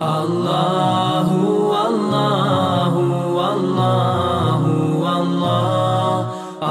[0.00, 1.28] الله
[1.72, 2.94] والله
[3.38, 4.62] والله
[5.04, 6.20] والله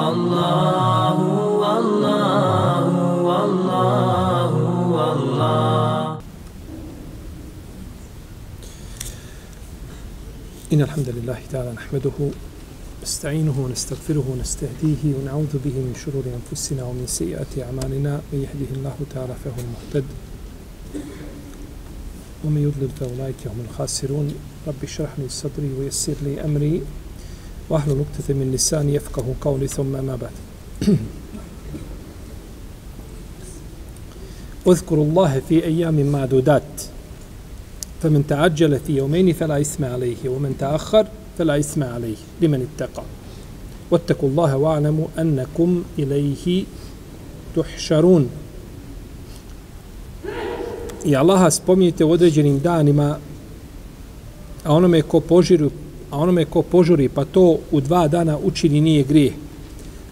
[0.10, 1.18] الله
[1.62, 2.86] والله
[3.30, 4.54] والله
[4.96, 6.20] والله
[10.74, 12.12] إن الحمد لله تعالى نحمده
[13.04, 18.22] نستعينه ونستغفره ونستهديه ونعوذ به من شرور أنفسنا ومن سيئات أعمالنا.
[18.34, 20.06] من يهده الله تعالى فهو المهتد
[22.46, 24.34] ومن يضلل فأولئك هم الخاسرون.
[24.68, 26.82] رب اشرح لي صدري ويسر لي أمري.
[27.70, 30.32] وأحلل نقطة من لساني يفقه قولي ثم ما بعد.
[34.68, 36.82] اذكروا الله في أيام معدودات.
[38.04, 43.04] فمن تعجل في يومين فلا إثم عليه ومن تأخر فلا إثم عليه لمن اتقى.
[43.92, 46.64] واتقوا الله واعلموا أنكم إليه
[47.56, 48.30] تحشرون.
[51.06, 53.18] I Allaha spominjite u određenim danima,
[54.64, 55.70] a onome ko požuri,
[56.12, 59.34] a onome ko požuri pa to u dva dana učini nije grijeh.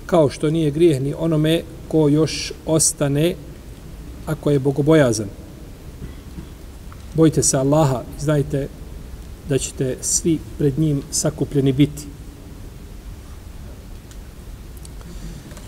[0.06, 3.36] Kao što nije grijeh ni onome ko još ostane
[4.26, 5.28] ako je bogobojazan.
[7.14, 8.68] Bojite se Allaha i znajte
[9.50, 12.04] da ćete svi pred njim sakupljeni biti.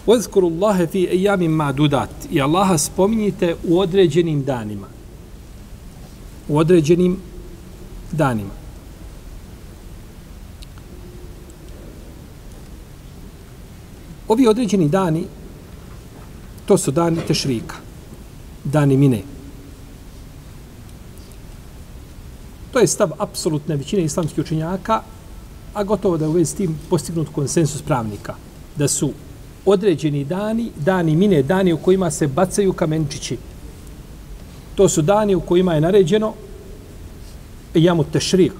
[0.05, 2.09] Ozkuru Allahe fi ejamim madudat.
[2.31, 5.00] I Allaha spominjite u određenim danima
[6.47, 7.17] u određenim
[8.11, 8.61] danima.
[14.28, 15.25] Ovi određeni dani,
[16.66, 17.75] to su dani tešrika,
[18.64, 19.22] dani mine.
[22.72, 25.02] To je stav apsolutne većine islamskih učenjaka,
[25.73, 28.36] a gotovo da je u vezi tim postignut konsensus pravnika,
[28.76, 29.11] da su
[29.66, 33.38] određeni dani, dani mine, dani u kojima se bacaju kamenčići,
[34.75, 36.33] To su dani u kojima je naređeno
[37.73, 38.53] jamu tešrik.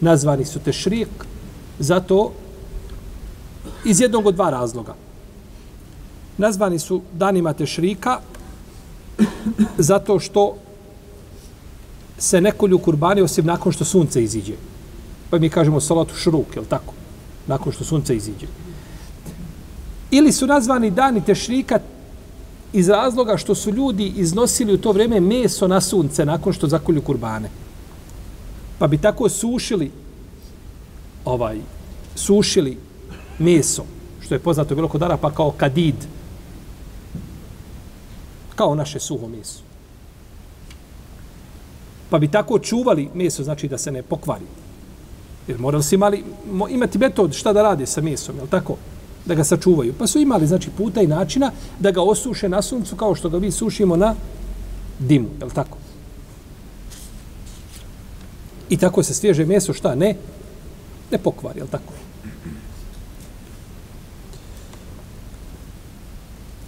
[0.00, 1.08] Nazvani su tešrik
[1.78, 2.32] zato
[3.84, 4.94] iz jednog od dva razloga.
[6.38, 8.20] Nazvani su danima tešrika
[9.78, 10.56] zato što
[12.18, 14.54] se nekolju kurbani osim nakon što sunce iziđe.
[15.30, 16.94] Pa mi kažemo salatu šruk, je tako?
[17.46, 18.46] Nakon što sunce iziđe.
[20.10, 21.78] Ili su nazvani dani tešrika
[22.72, 27.02] iz razloga što su ljudi iznosili u to vrijeme meso na sunce nakon što zakolju
[27.02, 27.50] kurbane.
[28.78, 29.90] Pa bi tako sušili
[31.24, 31.58] ovaj
[32.14, 32.78] sušili
[33.38, 33.84] meso,
[34.20, 35.94] što je poznato bilo kod Arapa kao kadid,
[38.54, 39.60] kao naše suho meso.
[42.10, 44.44] Pa bi tako čuvali meso, znači da se ne pokvari.
[45.48, 46.24] Jer morali su imali,
[46.70, 48.76] imati metod šta da rade sa mesom, je tako?
[49.26, 49.94] Da ga sačuvaju.
[49.98, 51.50] Pa su imali znači puta i načina
[51.80, 54.14] da ga osuše na suncu kao što ga vi sušimo na
[54.98, 55.78] dimu, je li tako?
[58.70, 60.14] I tako se svježe meso šta ne?
[61.10, 61.92] Ne pokvari, je li tako?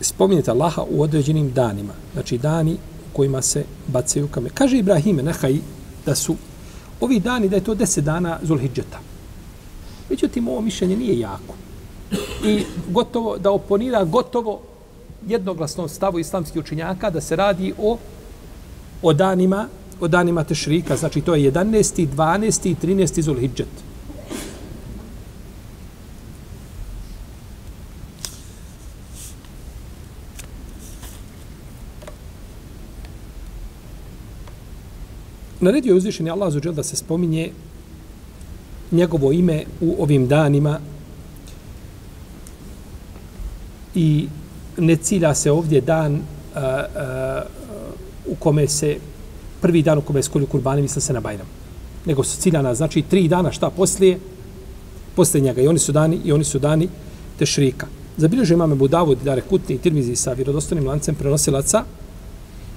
[0.01, 1.93] Spominjete Allaha u određenim danima.
[2.13, 2.77] Znači dani
[3.13, 4.51] kojima se bacaju kame.
[4.55, 5.57] Kaže Ibrahime Nehaj
[6.07, 6.37] da su
[7.01, 8.99] ovi dani, da je to deset dana Zulhidžeta.
[10.11, 11.55] Međutim, ovo mišljenje nije jako
[12.45, 14.61] i gotovo da oponira gotovo
[15.27, 17.99] jednoglasnom stavu islamskih učinjaka da se radi o
[19.03, 19.69] o danima
[20.01, 22.09] o danima tešrika, znači to je 11.
[22.17, 22.71] 12.
[22.71, 23.21] i 13.
[23.21, 23.69] Zulhidžet.
[35.61, 37.51] Naredio je uzvišeni Allah da se spominje
[38.93, 40.79] njegovo ime u ovim danima
[43.94, 44.28] i
[44.78, 46.21] ne cilja se ovdje dan
[46.55, 47.43] a, a,
[48.27, 48.97] u kome se
[49.60, 51.47] prvi dan u kome je skolju kurbani misle se na Bajram.
[52.06, 54.19] Nego su ciljana, znači tri dana šta poslije,
[55.16, 55.62] poslije njega.
[55.62, 56.88] I oni su dani, i oni su dani
[57.38, 57.87] tešrika.
[58.16, 61.84] Zabilježio imame Budavud, Dare Kutni i Tirmizi sa vjerodostanim lancem prenosilaca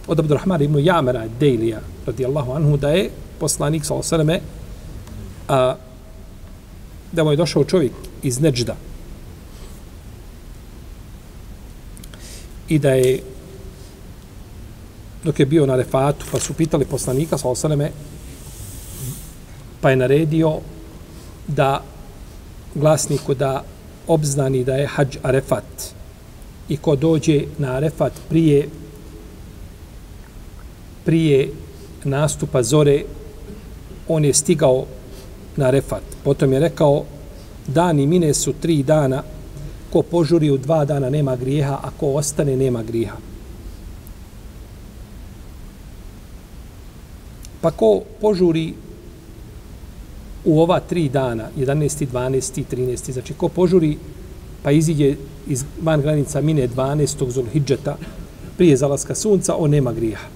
[0.07, 4.39] od Abdurrahmana ibn Jamera Dejlija, radijallahu anhu, da je poslanik, sallallahu
[5.47, 5.75] a,
[7.11, 7.91] da mu je došao čovjek
[8.23, 8.75] iz Neđda,
[12.69, 13.21] i da je
[15.23, 17.91] dok je bio na refatu, pa su pitali poslanika, sa osaleme,
[19.81, 20.59] pa je naredio
[21.47, 21.83] da
[22.75, 23.63] glasniku da
[24.07, 25.93] obznani da je hađ arefat
[26.69, 28.69] i ko dođe na arefat prije
[31.05, 31.51] prije
[32.03, 33.03] nastupa zore
[34.07, 34.85] on je stigao
[35.55, 36.03] na arefat.
[36.23, 37.05] Potom je rekao
[37.67, 39.23] dani mine su tri dana
[39.91, 43.17] ko požuri u dva dana nema grijeha, a ko ostane nema grijeha.
[47.61, 48.73] Pa ko požuri
[50.45, 52.07] u ova tri dana, 11.
[52.13, 52.63] 12.
[52.71, 53.11] 13.
[53.11, 53.97] znači ko požuri
[54.63, 55.15] pa iziđe
[55.47, 57.31] iz van granica mine 12.
[57.31, 57.97] Zulhidžeta
[58.57, 60.27] prije zalaska sunca, on nema grijeha.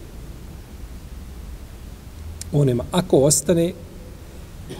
[2.53, 2.83] On nema.
[2.91, 3.73] Ako ostane,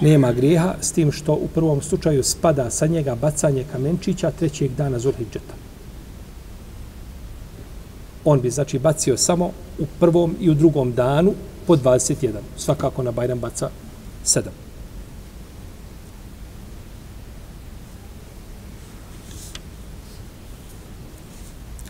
[0.02, 5.00] nema grijeha s tim što u prvom slučaju spada sa njega bacanje kamenčića trećeg dana
[5.00, 5.54] Zulhidžeta.
[8.26, 11.34] On bi znači bacio samo u prvom i u drugom danu
[11.68, 12.30] po 21.
[12.58, 13.70] Svakako na Bajram baca
[14.26, 14.42] 7.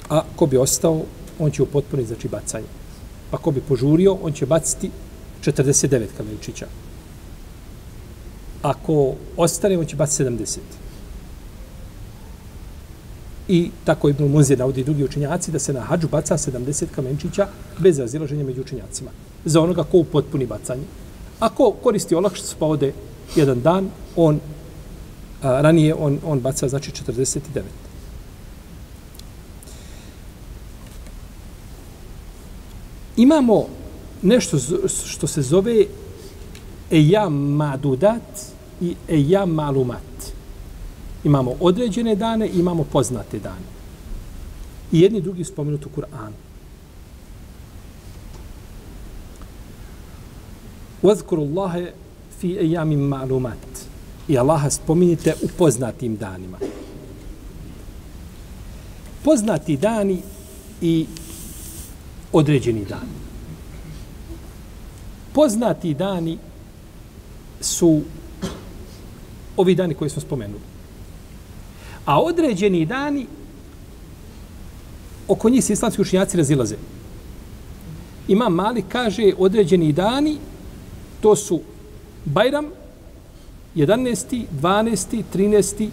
[0.09, 1.01] A ko bi ostao,
[1.39, 2.67] on će upotpuniti znači bacanje.
[3.31, 4.91] Pa ko bi požurio, on će baciti
[5.41, 6.67] 49 kamenčića.
[8.61, 10.57] Ako ostane, on će baciti 70.
[13.47, 17.47] I tako Ibn Munzir navodi drugi učenjaci da se na hađu baca 70 kamenčića
[17.79, 19.11] bez razilaženja među učenjacima.
[19.45, 20.83] Za onoga ko upotpuni bacanje.
[21.39, 22.93] Ako koristi olakšicu pa ode
[23.35, 24.39] jedan dan, on
[25.41, 27.61] a, ranije on, on baca znači 49.
[33.17, 33.65] Imamo
[34.21, 34.57] nešto
[35.05, 35.85] što se zove
[36.91, 38.50] ejam madudat
[38.81, 40.33] i ejam malumat.
[41.23, 43.71] Imamo određene dane, imamo poznate dane.
[44.91, 46.33] I jedni drugi spomenuti u Kur'anu.
[51.01, 51.91] Vazkuru Allahe
[52.39, 53.57] fi ejamim malumat.
[54.27, 56.57] I Allaha spominjite u poznatim danima.
[59.23, 60.21] Poznati dani
[60.81, 61.05] i
[62.33, 63.21] određeni dani.
[65.33, 66.37] Poznati dani
[67.61, 68.01] su
[69.61, 70.61] ovi dani koji smo spomenuli.
[72.05, 73.27] A određeni dani
[75.27, 76.75] oko njih se islamski učinjaci razilaze.
[78.27, 80.37] Ima mali kaže određeni dani
[81.21, 81.61] to su
[82.25, 82.65] Bajram
[83.75, 84.45] 11.
[84.61, 85.23] 12.
[85.33, 85.89] 13.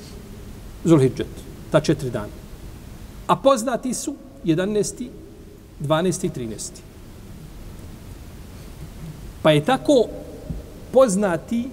[0.84, 1.26] Zulhidžet.
[1.70, 2.32] Ta četiri dana.
[3.26, 4.14] A poznati su
[4.44, 5.08] 11.
[5.80, 6.26] 12.
[6.26, 6.70] i 13.
[9.42, 10.04] Pa je tako
[10.92, 11.68] poznati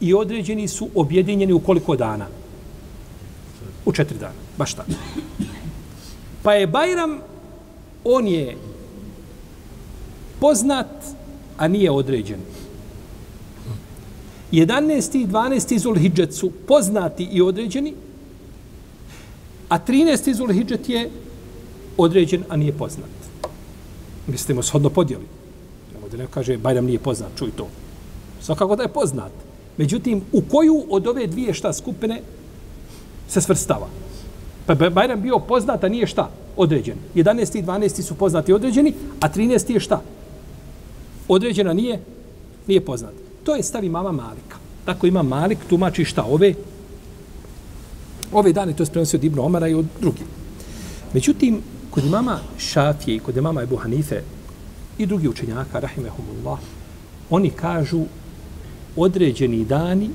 [0.00, 2.26] i određeni su objedinjeni u koliko dana?
[3.84, 4.34] U četiri dana.
[4.58, 4.90] Baš tako.
[6.42, 7.18] Pa je Bajram,
[8.04, 8.56] on je
[10.40, 11.04] poznat,
[11.56, 12.40] a nije određen.
[14.52, 15.22] 11.
[15.22, 15.78] i 12.
[15.78, 17.94] Zulhidžet su poznati i određeni,
[19.68, 20.34] a 13.
[20.34, 21.10] Zulhidžet je
[21.96, 23.18] određen, a nije poznat
[24.28, 25.24] mislimo shodno podijeli.
[26.02, 27.68] Ovdje ne kaže Bajram nije poznat, čuj to.
[28.40, 29.32] Svakako da je poznat.
[29.78, 32.22] Međutim, u koju od ove dvije šta skupine
[33.28, 33.88] se svrstava?
[34.66, 36.30] Pa Bajram bio poznat, a nije šta?
[36.56, 36.96] Određen.
[37.14, 37.58] 11.
[37.58, 38.02] i 12.
[38.02, 39.72] su poznati određeni, a 13.
[39.72, 40.02] je šta?
[41.28, 42.00] Određena nije?
[42.66, 43.12] Nije poznat.
[43.44, 44.56] To je stavi mama Malika.
[44.84, 46.24] Tako ima Malik, tumači šta?
[46.24, 46.54] Ove
[48.32, 50.24] ove dane, to je prenosio od Ibn Omara i od drugih.
[51.14, 54.22] Međutim, kod imama Šafije i kod imama Ebu Hanife
[54.98, 56.58] i drugi učenjaka, rahimehumullah,
[57.30, 58.04] oni kažu
[58.98, 60.10] određeni dani,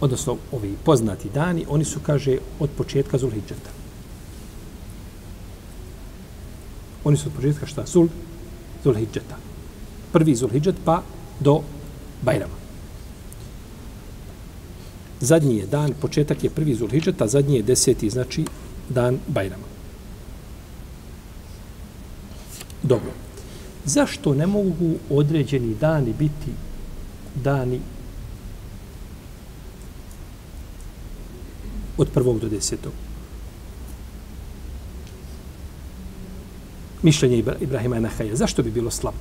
[0.00, 3.70] odnosno ovi poznati dani, oni su, kaže, od početka Zulhidžeta.
[7.04, 7.86] Oni su od početka šta?
[7.86, 8.08] Zul,
[8.84, 9.36] Zulhidžeta.
[10.12, 11.02] Prvi Zulhidžet pa
[11.40, 11.60] do
[12.22, 12.64] Bajrama
[15.24, 18.44] zadnji je dan, početak je prvi Zulhidžet, a zadnji je deseti, znači
[18.88, 19.68] dan Bajrama.
[22.82, 23.23] Dobro.
[23.84, 26.50] Zašto ne mogu određeni dani biti
[27.34, 27.80] dani
[31.96, 32.92] od prvog do desetog?
[37.02, 38.36] Mišljenje Ibrahima Nahaja.
[38.36, 39.16] Zašto bi bilo slabo?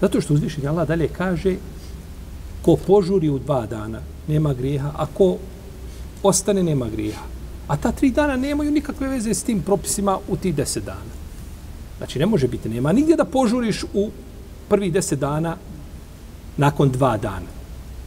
[0.00, 1.56] Zato što uzvišenje Allah dalje kaže
[2.62, 5.36] ko požuri u dva dana, nema grijeha, a ko
[6.22, 7.24] ostane, nema grijeha.
[7.68, 11.21] A ta tri dana nemaju nikakve veze s tim propisima u ti deset dana.
[12.02, 14.10] Znači, ne može biti, nema nigdje da požuriš u
[14.68, 15.56] prvi deset dana
[16.56, 17.46] nakon dva dana.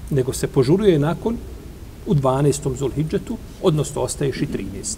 [0.10, 1.38] Nego se požuruje nakon
[2.06, 2.76] u 12.
[2.78, 4.98] Zulhidžetu, odnosno ostaješ i 13.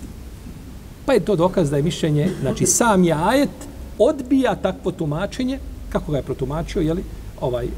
[1.06, 3.68] Pa je to dokaz da je mišljenje, znači sam je ajet
[4.00, 7.04] odbija takvo tumačenje, kako ga je protumačio, jeli,
[7.42, 7.72] ovaj uh,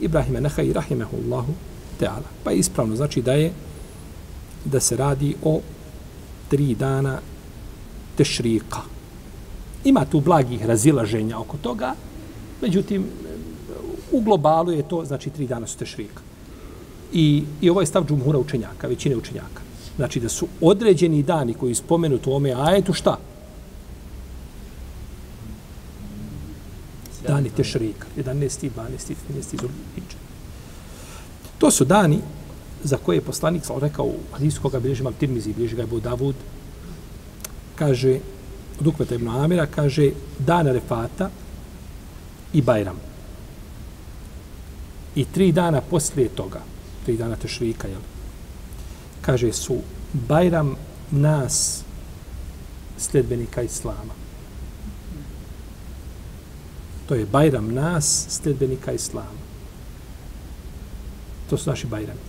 [0.00, 1.52] Ibrahim Nehaj rahimehullahu
[2.00, 2.28] ta'ala.
[2.44, 3.52] Pa je ispravno, znači da je
[4.64, 5.60] da se radi o
[6.48, 7.18] tri dana
[8.16, 8.95] tešrika.
[9.86, 11.94] Ima tu blagih razilaženja oko toga,
[12.62, 13.04] međutim,
[14.12, 16.22] u globalu je to, znači, tri dana su tešrika.
[17.12, 19.62] I, i ovo je stav džumhura učenjaka, većine učenjaka.
[19.96, 23.18] Znači, da su određeni dani koji spomenuti u ome ajetu, šta?
[27.26, 28.06] Dani tešrika.
[28.16, 28.70] 11.
[28.76, 29.14] 12.
[29.32, 29.60] 13.
[29.60, 30.18] Zulhidže.
[31.58, 32.18] To su dani
[32.84, 36.34] za koje je poslanik sal rekao u hadisu koga bilježi Tirmizi, bilježi ga je Davud,
[37.76, 38.18] kaže,
[38.80, 41.30] od Ukveta ibn Amira, kaže, dan Refata
[42.52, 42.96] i Bajram.
[45.14, 46.60] I tri dana poslije toga,
[47.04, 48.00] tri dana tešrika, jel?
[49.20, 49.76] Kaže, su
[50.12, 50.76] Bajram
[51.10, 51.82] nas
[52.98, 54.14] sljedbenika Islama.
[57.08, 59.46] To je Bajram nas sljedbenika Islama.
[61.50, 62.20] To su naši Bajrami.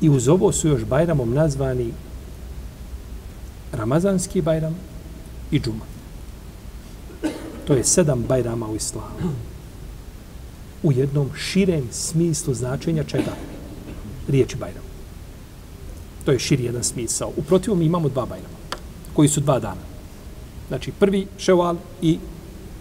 [0.00, 1.92] I uz ovo su još Bajramom nazvani
[3.74, 4.76] Ramazanski Bajram
[5.50, 5.84] i Džuma.
[7.66, 9.34] To je sedam Bajrama u Islamu.
[10.82, 13.32] U jednom širem smislu značenja čega?
[14.28, 14.84] Riječi Bajram.
[16.24, 17.32] To je širi jedan smisao.
[17.36, 18.58] U protivom imamo dva Bajrama,
[19.12, 19.80] koji su dva dana.
[20.68, 22.18] Znači, prvi Ševal i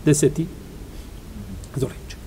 [0.05, 0.47] deseti
[1.75, 2.17] Zulhidže.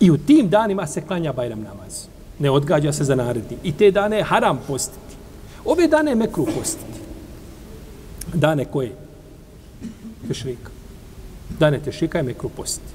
[0.00, 2.06] I u tim danima se klanja Bajram namaz.
[2.38, 3.56] Ne odgađa se za naredni.
[3.62, 5.16] I te dane je haram postiti.
[5.64, 6.97] Ove dane je mekru postiti.
[8.34, 8.92] Dane koje?
[10.28, 10.70] Tešrika.
[11.58, 12.92] Dane tešrika je mekru postiti.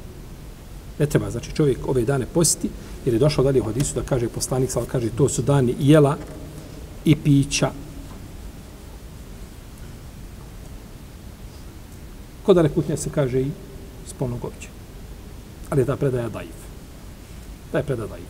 [0.99, 2.69] Ne treba, znači čovjek ove dane posti,
[3.05, 6.17] jer je došao dalje u hadisu da kaže poslanik, sal kaže to su dani jela
[7.05, 7.71] i pića.
[12.43, 13.51] Kod rekutnja se kaže i
[14.07, 14.73] spolnog običaja.
[15.69, 16.59] Ali ta predaja daif.
[17.71, 18.27] Ta je predaja daif.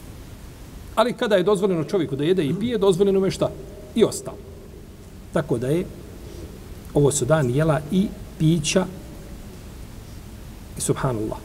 [0.96, 3.50] Ali kada je dozvoljeno čovjeku da jede i pije, dozvoljeno mu je šta?
[3.96, 4.38] I ostalo.
[5.34, 5.86] Tako da je
[6.94, 8.08] ovo su dan jela i
[8.40, 8.86] pića
[10.78, 11.38] i subhanallah.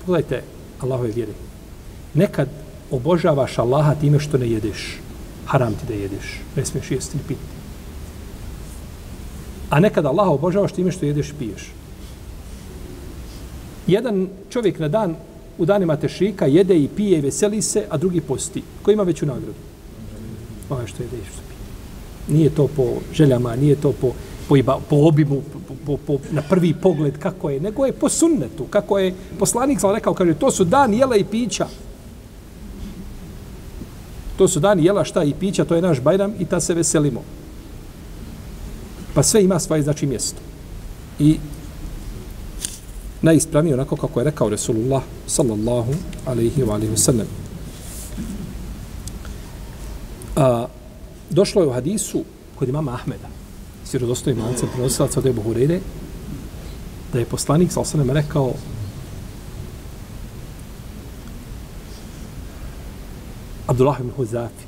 [0.00, 0.42] Pogledajte
[0.80, 1.32] Allahove vjere.
[2.14, 2.48] Nekad
[2.90, 4.98] obožavaš Allaha time što ne jedeš.
[5.46, 6.40] Haram ti da jedeš.
[6.56, 7.40] Ne smiješ jesti ni piti.
[9.70, 11.72] A nekad Allaha obožavaš time što jedeš i piješ.
[13.86, 15.16] Jedan čovjek na dan
[15.58, 18.62] u danima tešrika jede i pije i veseli se, a drugi posti.
[18.82, 19.52] Ko ima veću nagradu?
[20.70, 22.38] Ovo što jede i što pije.
[22.38, 22.84] Nije to po
[23.14, 24.12] željama, nije to po,
[24.48, 28.08] po, iba, po obimu, po, po, po, na prvi pogled kako je, nego je po
[28.08, 31.66] sunnetu, kako je poslanik sam rekao, kaže, to su dan jela i pića.
[34.36, 37.22] To su dan jela šta i pića, to je naš bajram i ta se veselimo.
[39.14, 40.38] Pa sve ima svoje znači mjesto.
[41.18, 41.38] I
[43.22, 45.92] najispravnije onako kako je rekao Resulullah sallallahu
[46.26, 47.26] alaihi wa alaihi wa sallam.
[50.36, 50.66] A,
[51.30, 52.24] došlo je u hadisu
[52.58, 53.28] kod imama Ahmeda,
[53.86, 55.80] sirodostojim lancem prenosilaca od Ebu Hureyre,
[57.12, 58.52] da je poslanik sa osanem, rekao
[63.66, 64.66] Abdullah ibn Huzafi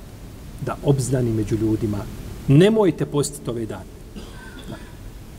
[0.67, 1.99] da obznani među ljudima
[2.49, 3.99] nemojte postiti ove dane.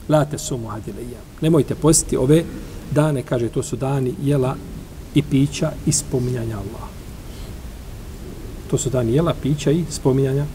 [0.09, 1.03] La te sumu hadile
[1.41, 2.43] Nemojte postiti ove
[2.91, 4.55] dane, kaže, to su dani jela
[5.15, 6.91] i pića i spominjanja Allaha.
[8.69, 10.45] To su dani jela, pića i spominjanja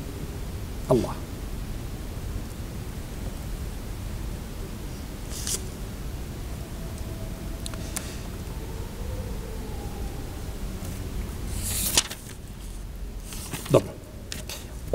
[0.89, 1.24] Allaha.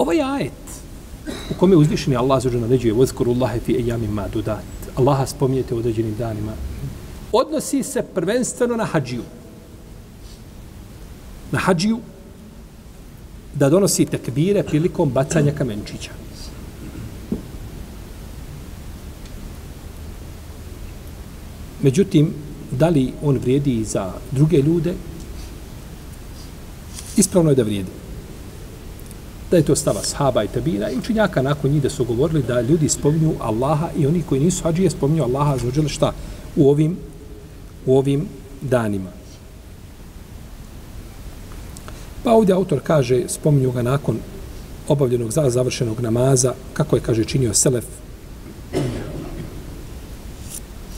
[0.09, 0.81] Ovaj ajet
[1.51, 4.63] u kome uzvišeni Allah zađe naređuje vozkorullahe fi ejamim madudat.
[4.95, 6.53] Allaha spominjete u određenim danima
[7.31, 9.21] odnosi se prvenstveno na hađiju.
[11.51, 11.99] Na hađiju
[13.53, 16.11] da donosi tekbire prilikom bacanja kamenčića.
[21.81, 22.33] Međutim,
[22.71, 24.93] da li on vrijedi za druge ljude?
[27.17, 27.98] Ispravno je da vrijedi.
[29.51, 32.61] Da je to stava sahaba i tabina i učinjaka nakon njih da su govorili da
[32.61, 36.13] ljudi spominju Allaha i oni koji nisu hađije spominju Allaha za šta
[36.55, 36.97] u ovim
[37.85, 38.27] u ovim
[38.61, 39.09] danima.
[42.23, 44.17] Pa ovdje autor kaže, spominju ga nakon
[44.87, 47.85] obavljenog za završenog namaza, kako je, kaže, činio Selef.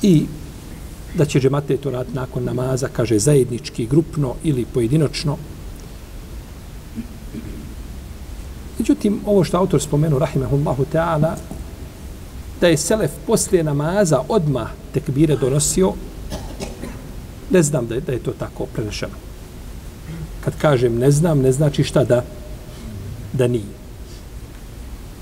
[0.02, 0.26] I
[1.16, 5.38] da će džemate to rad nakon namaza, kaže, zajednički, grupno ili pojedinočno.
[8.82, 11.36] Međutim, ovo što autor spomenu, rahimahullahu ta'ala,
[12.62, 15.94] da je Selef poslije namaza odmah tekbire donosio,
[17.52, 19.14] Ne znam da je, da je to tako prenešeno.
[20.44, 22.24] Kad kažem ne znam, ne znači šta da
[23.34, 23.76] da nije.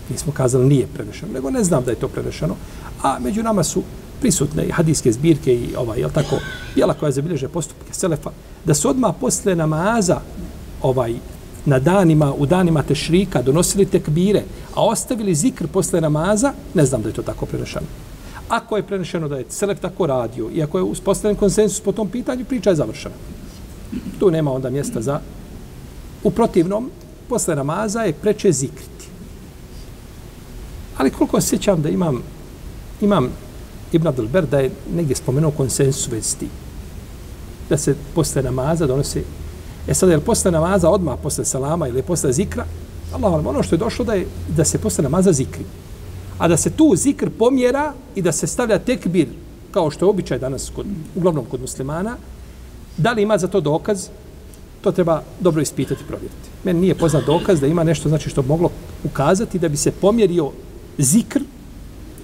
[0.09, 2.55] Nismo kazali nije prenešeno, nego ne znam da je to prenešeno.
[3.03, 3.83] A među nama su
[4.21, 6.39] prisutne i hadijske zbirke i ovaj, jel tako,
[6.75, 8.31] jela koja zabilježe postupke Selefa,
[8.65, 10.21] da su odmah posle namaza
[10.81, 11.19] ovaj,
[11.69, 14.43] na danima, u danima tešrika donosili tekbire,
[14.75, 17.85] a ostavili zikr posle namaza, ne znam da je to tako prenešeno.
[18.49, 22.09] Ako je prenešeno da je Selef tako radio i ako je uspostavljen konsensus po tom
[22.09, 23.15] pitanju, priča je završena.
[24.19, 25.19] Tu nema onda mjesta za...
[26.23, 26.89] U protivnom,
[27.29, 29.05] posle namaza je preče zikriti.
[30.97, 32.23] Ali koliko sjećam da imam,
[33.01, 33.29] imam
[33.91, 36.49] Ibn Abdelber da je negdje spomenuo konsensus već s tim.
[37.69, 39.23] Da se posle namaza donose
[39.87, 42.65] E sad, je posle namaza odmah posle salama ili posle zikra?
[43.13, 45.65] Allah, ono što je došlo da je da se posle namaza zikri.
[46.37, 49.27] A da se tu zikr pomjera i da se stavlja tekbir,
[49.71, 52.17] kao što je običaj danas, kod, uglavnom kod muslimana,
[52.97, 54.07] da li ima za to dokaz,
[54.81, 56.49] to treba dobro ispitati i provjeriti.
[56.63, 58.69] Meni nije poznat dokaz da ima nešto znači što bi moglo
[59.03, 60.51] ukazati da bi se pomjerio
[60.97, 61.41] zikr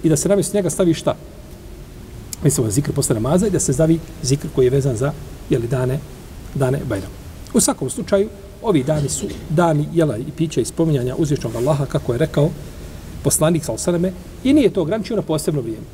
[0.02, 1.14] i da se namjesto njega stavi šta?
[2.44, 5.12] Mislimo zikr posle namaza i da se stavi zikr koji je vezan za
[5.50, 5.98] jeli, dane,
[6.54, 7.25] dane Bajrama.
[7.56, 8.28] U svakom slučaju,
[8.62, 12.50] ovi dani su dani jela i pića i spominjanja uzvišnog Allaha, kako je rekao
[13.24, 14.12] poslanik sa osaname,
[14.44, 15.84] i nije to ograničio na posebno vrijeme.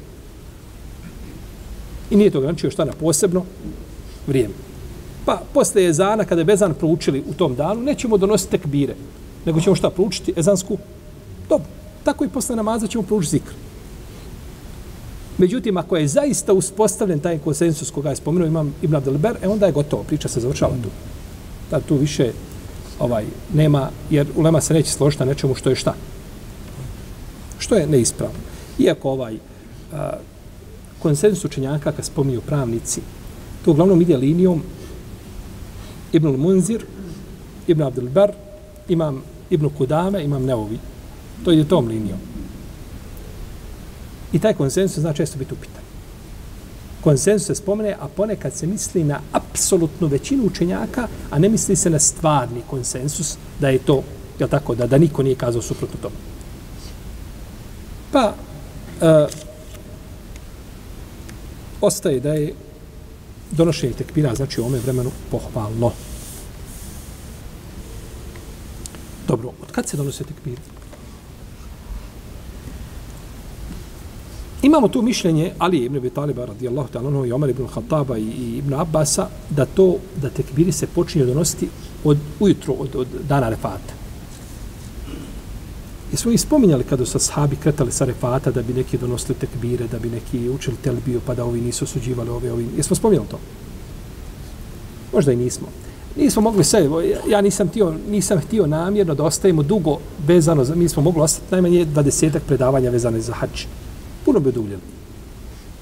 [2.11, 3.45] I nije to ograničio šta na posebno
[4.27, 4.55] vrijeme.
[5.25, 8.95] Pa posle ezana, kada je bezan proučili u tom danu, nećemo donositi tekbire,
[9.47, 10.35] nego ćemo šta proučiti?
[10.37, 10.79] Ezansku?
[11.49, 11.67] Dobro.
[12.05, 13.53] Tako i posle namaza ćemo proučiti zikr.
[15.39, 19.67] Međutim, ako je zaista uspostavljen taj konsensus koga je spomenuo imam Ibn Abdelber, e onda
[19.67, 20.89] je gotovo, priča se završava tu.
[21.73, 22.33] Da tu više
[22.99, 23.25] ovaj
[23.55, 25.95] nema, jer ulema se neće složiti na nečemu što je šta.
[27.59, 28.39] Što je neispravno.
[28.79, 29.37] Iako ovaj
[29.93, 30.13] a,
[31.03, 33.01] konsensus učenjaka, kad spominju pravnici,
[33.65, 34.63] to uglavnom ide linijom
[36.13, 36.85] Ibn Munzir,
[37.67, 38.33] Ibn Abdul Bar,
[38.89, 40.79] imam Ibn Kudame, imam Neovi.
[41.45, 42.19] To ide tom linijom.
[44.33, 45.82] I taj konsensus zna često biti upitan.
[47.03, 51.91] Konsensus se spomene, a ponekad se misli na apsolutnu većinu učenjaka, a ne misli se
[51.91, 54.03] na stvarni konsensus, da je to,
[54.39, 56.15] je tako, da, da niko nije kazao suprotno tomu.
[58.13, 58.35] Pa,
[59.01, 59.27] e,
[61.81, 62.55] ostaje da je
[63.51, 65.93] donošenje tekbira, znači u ome vremenu, pohvalno.
[69.29, 70.59] Dobro, od kad se donose tekbir?
[74.63, 78.23] Imamo tu mišljenje Ali ibn Abi Taliba radijallahu ta'ala anhu i Omar ibn Khattaba i,
[78.23, 81.69] i ibn Abbasa da to da tekbiri se počinju donositi
[82.05, 83.95] od ujutro od, od dana refata.
[86.13, 89.87] I smo ih spominjali kada su sahabi kretali sa refata da bi neki donosili tekbire,
[89.87, 92.67] da bi neki učili telbiju pa da ovi nisu osuđivali ove, ovi.
[92.77, 93.39] Jesmo spominjali to?
[95.13, 95.67] Možda i nismo.
[96.17, 96.89] Nismo mogli sve,
[97.29, 101.47] ja nisam htio, nisam htio namjerno da ostajemo dugo vezano, za, mi smo mogli ostati
[101.51, 103.67] najmanje 20 predavanja vezane za hač.
[104.25, 104.81] Puno bi oduljili.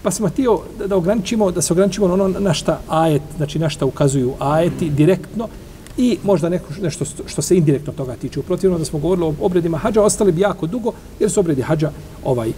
[0.02, 3.58] Pa smo htio da, da ograničimo, da se ograničimo na ono na šta ajet, znači
[3.58, 5.48] na šta ukazuju ajeti direktno,
[5.96, 8.40] i možda neko, nešto što se indirektno toga tiče.
[8.40, 11.62] U protivno da smo govorili o obredima hađa, ostali bi jako dugo, jer su obredi
[11.62, 11.90] hađa
[12.24, 12.52] ovaj,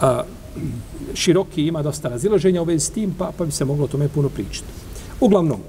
[0.00, 0.22] a,
[1.14, 4.08] široki, ima dosta razilaženja u vezi s tim, pa, pa bi se moglo o tome
[4.08, 4.66] puno pričati.
[5.20, 5.60] Uglavnom,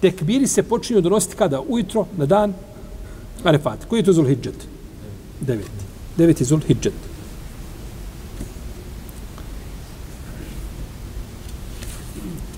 [0.00, 1.60] tekbiri se počinju donositi kada?
[1.68, 2.54] Ujutro, na dan
[3.44, 3.84] Arefat.
[3.84, 4.66] Koji je to Zulhidžet?
[5.40, 5.84] Deveti.
[6.16, 7.13] Deveti Zulhidžet.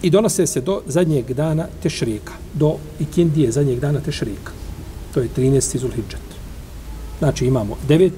[0.06, 4.52] I donose se do zadnjeg dana Tešrika, do ikindije zadnjeg dana Tešrika.
[5.14, 5.78] To je 13.
[5.78, 6.26] Zulhidžet.
[7.18, 8.10] Znači imamo 9.,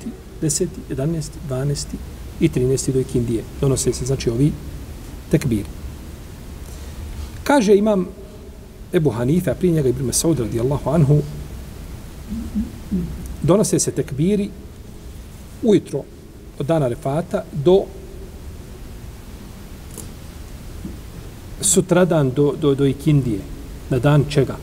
[0.42, 1.86] 10., 11., 12.
[2.40, 2.92] i 13.
[2.92, 3.44] do ikindije.
[3.60, 4.52] Donose se, znači, ovi
[5.30, 5.64] tekbiri.
[7.44, 8.06] Kaže imam
[8.92, 11.18] Ebu Hanife, a prije njega Ibn Saud radijallahu anhu,
[13.42, 14.50] donose se tekbiri
[15.62, 16.02] ujutro
[16.58, 17.84] od dana refata do
[21.60, 23.40] sutradan do, do, do ikindije,
[23.90, 24.56] na dan čega?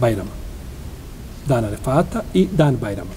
[0.00, 0.30] Bajrama.
[1.46, 3.10] Dana Refata i dan Bajrama.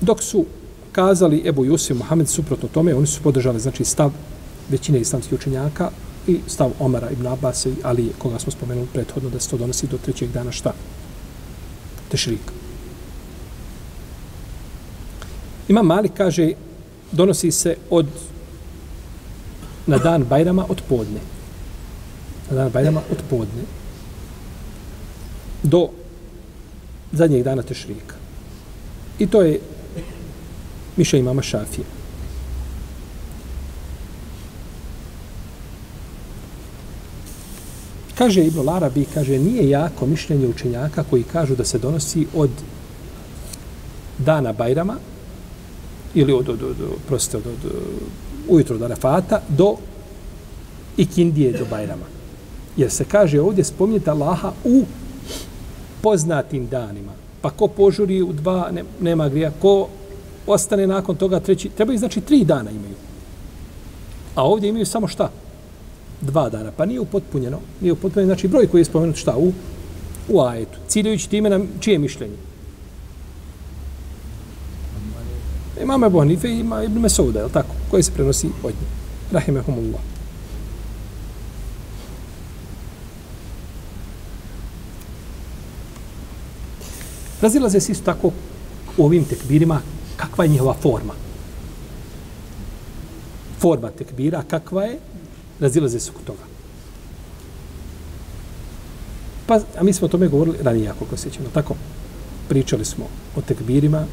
[0.00, 0.46] Dok su
[0.92, 4.10] kazali Ebu Jusif Mohamed suprotno tome, oni su podržali znači stav
[4.68, 5.90] većine islamskih učenjaka
[6.26, 9.86] i stav Omara ibn Abbas i Ali, koga smo spomenuli prethodno, da se to donosi
[9.86, 10.72] do trećeg dana šta?
[12.08, 12.52] Tešrika.
[15.68, 16.52] Imam Mali kaže,
[17.12, 18.06] donosi se od
[19.90, 21.20] na dan Bajrama od podne.
[22.50, 23.64] Na dan Bajrama od podne.
[25.62, 25.88] Do
[27.12, 28.14] zadnjeg dana Tešrika.
[29.18, 29.60] I to je
[30.96, 31.84] Miša imama Šafije.
[38.14, 42.50] Kaže Ibn Larabi, kaže, nije jako mišljenje učenjaka koji kažu da se donosi od
[44.18, 44.96] dana Bajrama
[46.14, 49.76] ili od, od, od, od, od, od, od ujutro do Arafata do
[50.96, 52.06] Ikindije do Bajrama.
[52.76, 54.84] Jer se kaže ovdje spominjete Allaha u
[56.02, 57.12] poznatim danima.
[57.40, 59.52] Pa ko požuri u dva, ne, nema grija.
[59.62, 59.88] Ko
[60.46, 62.94] ostane nakon toga treći, trebaju znači tri dana imaju.
[64.34, 65.30] A ovdje imaju samo šta?
[66.20, 67.58] Dva dana, pa nije upotpunjeno.
[67.80, 69.36] Nije upotpunjeno, znači broj koji je spomenut šta?
[69.36, 69.52] U,
[70.28, 70.78] u ajetu.
[70.88, 72.49] Ciljujući time na čije mišljenje?
[75.82, 77.74] Imam Ebu Hanife i ima Ibn Mesouda, je li tako?
[77.90, 78.88] Koji se prenosi od njih.
[79.32, 80.00] Rahimehumullah.
[87.40, 88.30] Razilaze se isto tako
[88.96, 89.80] u ovim tekbirima
[90.16, 91.14] kakva je njihova forma.
[93.58, 94.98] Forma tekbira kakva je,
[95.60, 96.44] razilaze se oko toga.
[99.46, 101.74] Pa, a mi smo o tome govorili ranije, ako se tako.
[102.48, 103.04] Pričali smo
[103.36, 104.04] o tekbirima,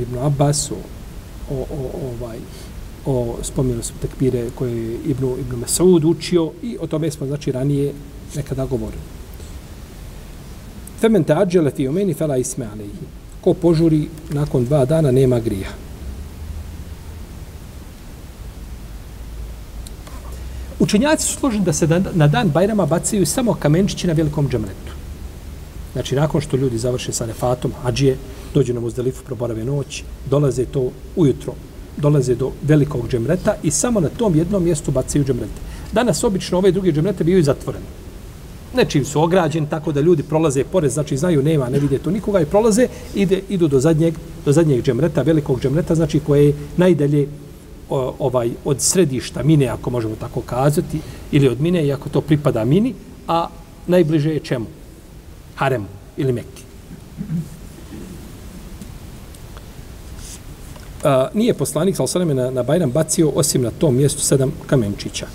[0.00, 0.74] Ibn Abbas, o,
[1.50, 2.38] o, o, ovaj,
[3.06, 7.52] o spomenu su tekbire koje je Ibn, Ibn Mas'ud učio i o tome smo, znači,
[7.52, 7.92] ranije
[8.36, 9.02] nekada govorili.
[11.00, 13.06] Femen ta'ađele fi umeni fela isme alejhi.
[13.40, 15.68] Ko požuri nakon dva dana nema grija.
[20.78, 24.93] Učenjaci su složeni da se na dan Bajrama bacaju samo kamenčići na velikom džemretu.
[25.94, 28.16] Znači, nakon što ljudi završe sa nefatom, hađije,
[28.54, 31.54] dođu na Muzdelifu, proborave noć, dolaze to ujutro,
[31.96, 35.60] dolaze do velikog džemreta i samo na tom jednom mjestu bacaju džemrete.
[35.92, 38.04] Danas obično ove druge džemrete bivaju zatvorene
[38.76, 42.40] nečim su ograđeni tako da ljudi prolaze pored, znači znaju nema, ne vide to nikoga
[42.40, 47.28] i prolaze, ide, idu do zadnjeg, do zadnjeg džemreta, velikog džemreta, znači koje je najdalje
[47.90, 51.00] o, ovaj od središta mine, ako možemo tako kazati,
[51.32, 52.94] ili od mine, iako to pripada mini,
[53.28, 53.48] a
[53.86, 54.66] najbliže je čemu?
[55.54, 55.86] Haremu
[56.16, 56.62] ili Mekki.
[61.04, 65.26] A, nije poslanik, sal na, na Bajram bacio osim na tom mjestu sedam kamenčića.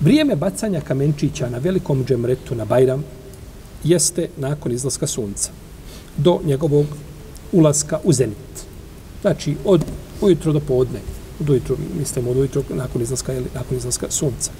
[0.00, 3.04] Vrijeme bacanja kamenčića na velikom džemretu na Bajram
[3.84, 5.50] jeste nakon izlaska sunca
[6.16, 6.86] do njegovog
[7.52, 8.64] ulaska u zenit.
[9.22, 9.84] Znači, od
[10.20, 11.00] ujutro do podne,
[11.40, 14.50] od ujutro, mislimo od ujutro nakon izlaska, ili nakon izlaska sunca.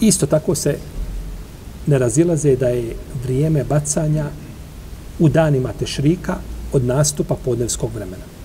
[0.00, 0.78] Isto tako se
[1.86, 4.26] ne razilaze da je vrijeme bacanja
[5.18, 6.36] u danima tešrika
[6.72, 8.40] od nastupa podnevskog vremena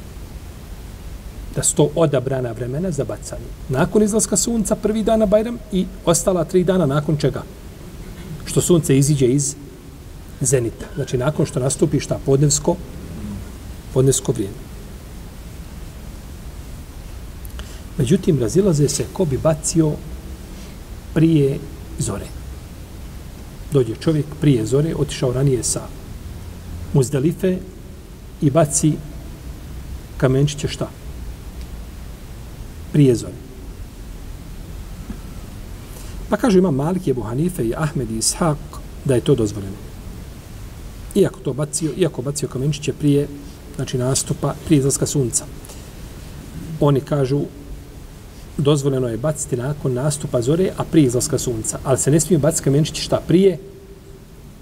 [1.55, 3.47] da su to odabrana vremena za bacanje.
[3.69, 7.43] Nakon izlaska sunca prvi dan na Bajram i ostala tri dana nakon čega?
[8.45, 9.55] Što sunce iziđe iz
[10.41, 10.85] zenita.
[10.95, 12.75] Znači nakon što nastupi šta podnevsko,
[13.93, 14.65] podnevsko vrijeme.
[17.97, 19.91] Međutim, razilaze se ko bi bacio
[21.13, 21.59] prije
[21.99, 22.25] zore.
[23.75, 25.81] Dođe čovjek prije zore, otišao ranije sa
[26.93, 27.57] muzdalife
[28.41, 28.93] i baci
[30.17, 30.87] kamenčiće šta?
[32.95, 33.33] prije zore.
[36.29, 38.57] Pa kažu ima Malik, Ebu Hanife i Ahmed i Ishak
[39.05, 39.75] da je to dozvoljeno.
[41.15, 43.27] Iako to bacio, iako bacio kamenčiće prije,
[43.75, 45.45] znači nastupa, prije izlaska sunca.
[46.79, 47.41] Oni kažu
[48.57, 51.79] dozvoljeno je baciti nakon nastupa zore, a prije izlaska sunca.
[51.83, 53.57] Ali se ne smiju baciti kamenčići šta prije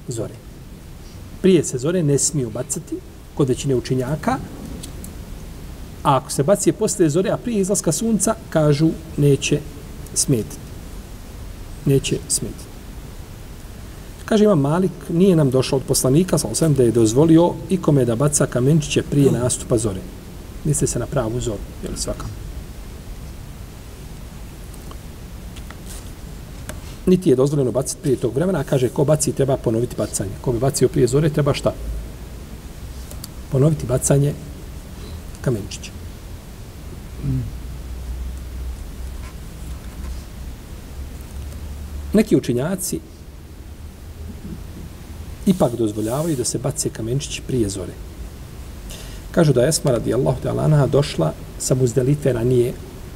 [0.07, 0.33] zore.
[1.41, 2.95] Prije se zore ne smiju bacati
[3.33, 4.37] kod većine učinjaka,
[6.03, 9.59] A ako se baci posle zore, a prije izlaska sunca, kažu, neće
[10.13, 10.57] smetiti.
[11.85, 12.65] Neće smetiti.
[14.25, 18.15] Kaže ima Malik, nije nam došao od poslanika, sa osvijem da je dozvolio ikome da
[18.15, 20.01] baca kamenčiće prije nastupa zore.
[20.63, 22.42] Misli se na pravu zoru, je svakako.
[27.05, 30.31] Niti je dozvoljeno baciti prije tog vremena, a kaže ko baci treba ponoviti bacanje.
[30.41, 31.73] Ko bi bacio prije zore, treba šta?
[33.51, 34.33] Ponoviti bacanje
[35.41, 35.91] kamenčića.
[42.13, 42.99] Neki učinjaci
[45.45, 47.93] ipak dozvoljavaju da se bace kamenčići prije zore.
[49.31, 52.73] Kažu da je Esma radijallahu ta'ala anha došla sa muzdelife ranije,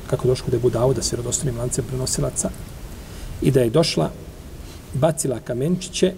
[0.10, 2.50] kako došlo da je Budao, da se rodostanim lancem prenosilaca,
[3.41, 4.12] i da je došla,
[4.93, 6.13] bacila kamenčiće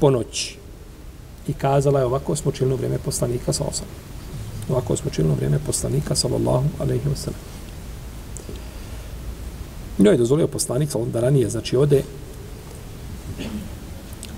[0.00, 0.56] po noći.
[1.48, 3.86] I kazala je ovako smo činili vrijeme poslanika sa osam.
[4.68, 7.40] Ovako smo činili vrijeme poslanika sallallahu alaihi wa sallam.
[9.98, 12.02] Njoj je dozvolio poslanik da ranije, znači ode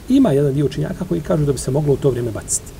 [0.08, 2.72] ima jedan dio učinjaka koji kažu da bi se moglo u to vrijeme baciti.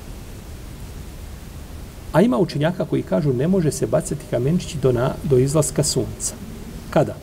[2.11, 6.33] A ima učinjaka koji kažu ne može se bacati kamenčići do, na, do izlaska sunca.
[6.91, 7.15] Kada?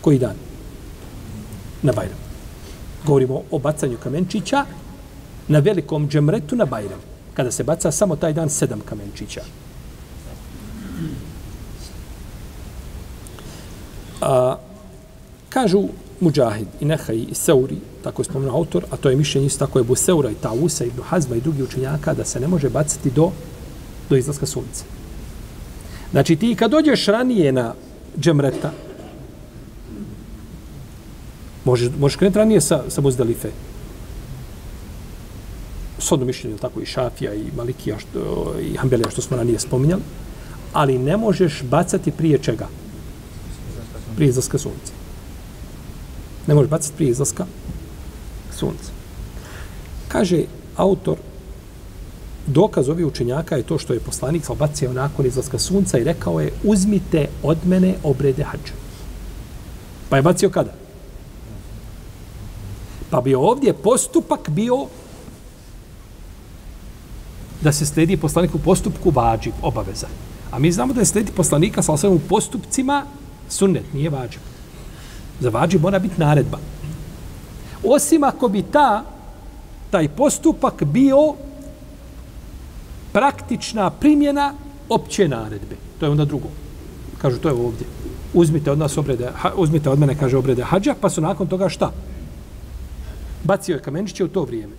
[0.00, 0.34] Koji dan?
[1.82, 2.18] Na Bajram.
[3.06, 4.64] Govorimo o bacanju kamenčića
[5.48, 7.00] na velikom džemretu na Bajram.
[7.34, 9.42] Kada se baca samo taj dan sedam kamenčića.
[14.20, 14.56] A,
[15.48, 15.82] kažu
[16.20, 19.78] Mujahid i Nehaj i Seuri, tako je spomenuo autor, a to je mišljenje isto tako
[19.78, 23.10] je Buseura i Tausa i Ibn Hazma i drugi učenjaka da se ne može baciti
[23.10, 23.30] do,
[24.10, 24.84] do izlaska sunca.
[26.10, 27.74] Znači ti kad dođeš ranije na
[28.20, 28.72] džemreta,
[31.64, 33.50] možeš, možeš krenuti ranije sa, sa Muzdalife.
[35.98, 40.02] Sodno mišljenje, tako i Šafija i Malikija što, i Hanbelija što smo ranije spominjali,
[40.72, 42.68] ali ne možeš bacati prije čega?
[44.16, 44.92] Prije izlaska sunca.
[46.46, 47.46] Ne možeš bacati prije izlaska
[48.58, 48.90] sunca.
[50.08, 50.44] Kaže
[50.76, 51.16] autor,
[52.48, 56.40] dokaz ovih učenjaka je to što je poslanik sa bacio nakon izlaska sunca i rekao
[56.40, 58.72] je uzmite od mene obrede hađa.
[60.08, 60.72] Pa je bacio kada?
[63.10, 64.86] Pa bi ovdje postupak bio
[67.60, 70.06] da se sledi poslanik u postupku vađib, obaveza.
[70.50, 73.04] A mi znamo da je slediti poslanika sa osvijem u postupcima
[73.48, 74.40] sunnet, nije vađib.
[75.40, 76.58] Za vađib mora biti naredba.
[77.84, 79.04] Osim ako bi ta,
[79.90, 81.34] taj postupak bio
[83.18, 84.54] praktična primjena
[84.88, 85.76] opće naredbe.
[86.00, 86.48] To je onda drugo.
[87.18, 87.86] Kažu, to je ovdje.
[88.34, 91.90] Uzmite od nas obrede, uzmite od mene, kaže obrede hađa, pa su nakon toga šta?
[93.44, 94.72] Bacio je kamenčiće u to vrijeme.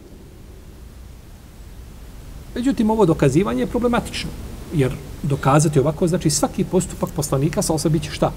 [2.56, 4.30] Međutim, ovo dokazivanje je problematično.
[4.74, 8.32] Jer dokazati ovako, znači svaki postupak poslanika sa osobi će šta?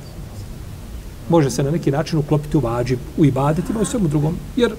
[1.29, 4.37] Može se na neki način uklopiti u vađi, u ibadetima, u svemu drugom.
[4.57, 4.75] Jer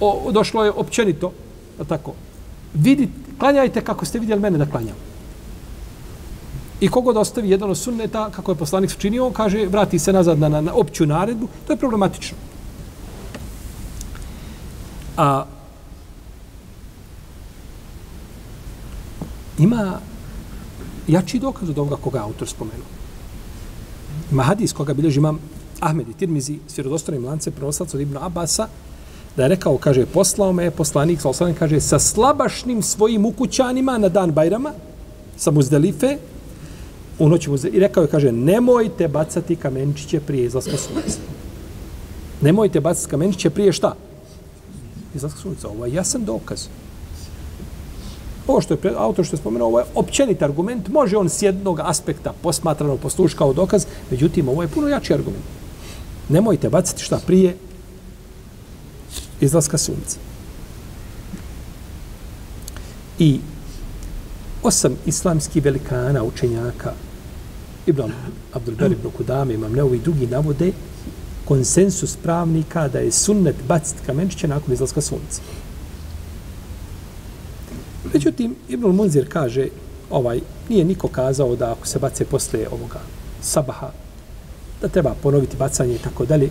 [0.00, 1.32] o, došlo je općenito,
[1.88, 2.14] tako,
[2.74, 4.96] vidite, klanjajte kako ste vidjeli mene da klanjam.
[6.80, 10.38] I kogod ostavi jedan od sunneta, kako je poslanik činio, on kaže, vrati se nazad
[10.38, 12.36] na, na, na opću naredbu, to je problematično.
[15.16, 15.44] A
[19.58, 19.98] ima
[21.08, 22.86] jači dokaz od ovoga koga autor spomenuo.
[24.32, 25.38] Ima hadis koga bilježi imam
[25.80, 28.68] Ahmed i Tirmizi, svjerodostanim lance, prenoslac od Ibn Abasa,
[29.38, 34.32] da je rekao, kaže, poslao me poslanik, sa kaže, sa slabašnim svojim ukućanima na dan
[34.32, 34.72] Bajrama,
[35.36, 36.16] sa Muzdelife,
[37.18, 41.18] u noći Muzdelife, i rekao je, kaže, nemojte bacati kamenčiće prije izlaska sunca.
[42.40, 43.94] Nemojte bacati kamenčiće prije šta?
[45.14, 45.68] Izlaska sunca.
[45.68, 46.66] Ovo je jasan dokaz.
[48.46, 50.88] Ovo što je autor što je spomenuo, ovo je općenit argument.
[50.88, 55.44] Može on s jednog aspekta posmatrano posluš kao dokaz, međutim, ovo je puno jači argument.
[56.28, 57.56] Nemojte bacati šta prije
[59.40, 60.18] izlaska sunca.
[63.18, 63.40] I
[64.62, 66.92] osam islamskih velikana, učenjaka,
[67.86, 68.12] Ibn
[68.52, 70.72] Abdulbar ibn Kudame, imam neovi drugi navode,
[71.44, 75.42] konsensus pravnika da je sunnet baciti kamenčiće nakon izlaska sunca.
[78.12, 79.68] Međutim, Ibn Munzir kaže,
[80.10, 83.00] ovaj, nije niko kazao da ako se bace posle ovoga
[83.42, 83.90] sabaha,
[84.82, 86.50] da treba ponoviti bacanje i tako dalje.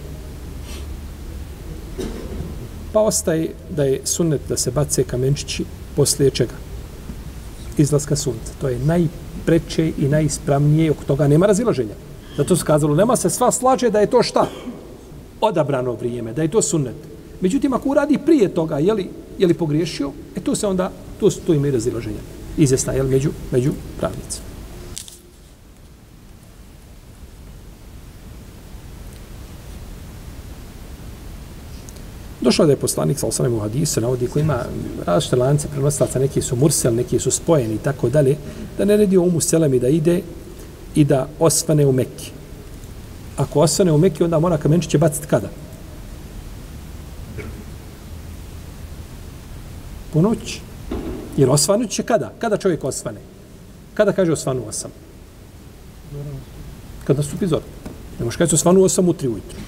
[2.93, 6.53] Pa ostaje da je sunnet da se bace kamenčići poslije čega?
[7.77, 8.53] Izlaska sunca.
[8.61, 11.93] To je najpreće i najispravnije, oko toga nema razilaženja.
[12.37, 14.47] Zato se kazalo, nema se sva slađe da je to šta?
[15.41, 16.95] Odabrano vrijeme, da je to sunnet.
[17.41, 21.29] Međutim, ako uradi prije toga, je li, je li pogriješio, e tu se onda, tu,
[21.29, 22.21] tu ima i razilaženja.
[22.57, 24.46] Izvjesna, je li, među, među pravnicima.
[32.47, 34.59] Došao da je poslanik sa osanem u hadisu, navodi koji ima
[35.05, 38.37] različite lance prenoslaca, neki su mursel, neki su spojeni i tako dalje,
[38.77, 40.21] da ne redi umu selemi da ide
[40.95, 42.31] i da osvane u Mekki.
[43.37, 45.49] Ako osvane u Mekki, onda mora kamenčiće baciti kada?
[50.13, 50.61] Po noći.
[51.37, 52.31] Jer osvanut će kada?
[52.39, 53.19] Kada čovjek osvane?
[53.93, 54.91] Kada kaže osvanuo sam?
[57.03, 57.61] Kada stupi zor.
[58.19, 59.59] Ne možeš kaži osvanuo sam u tri ujutru.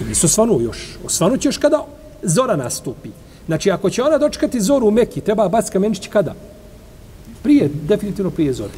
[0.00, 0.98] I nisu svanu još.
[1.04, 1.86] Osvanu će još kada
[2.22, 3.08] zora nastupi.
[3.46, 6.34] Znači, ako će ona dočekati zoru u Meki, treba bac kamenić kada?
[7.42, 8.72] Prije, definitivno prije zore.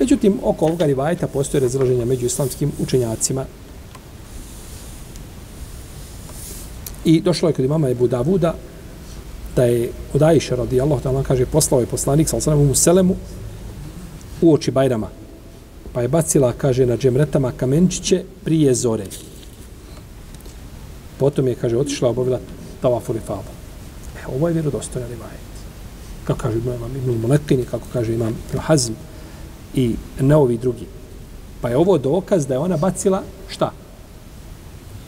[0.00, 3.44] Međutim, oko ovoga rivajta postoje razloženja među islamskim učenjacima.
[7.04, 8.54] I došlo je kod imama Ebu Davuda,
[9.56, 13.16] da je od Aisha radijallahu ta'ala kaže poslao je poslanik sa osanem u Selemu
[14.42, 15.08] u oči Bajrama.
[15.92, 19.04] Pa je bacila, kaže, na džemretama kamenčiće prije zore.
[21.18, 22.40] Potom je, kaže, otišla obavila
[22.80, 23.52] tavafu i faba.
[24.16, 25.46] E, ovo je vjerodostojan rivajet.
[26.24, 28.92] Kako kaže imam Ibn Muletini, kako kaže imam Ibn Hazm
[29.74, 30.86] i neovi drugi.
[31.60, 33.72] Pa je ovo dokaz da je ona bacila šta?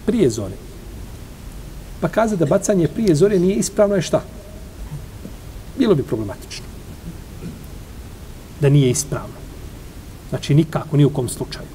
[0.06, 0.54] Prije zore.
[2.00, 4.22] Pa kaza da bacanje prije zore nije ispravno je šta?
[5.78, 6.66] Bilo bi problematično.
[8.60, 9.34] Da nije ispravno.
[10.28, 11.66] Znači nikako, ni u kom slučaju.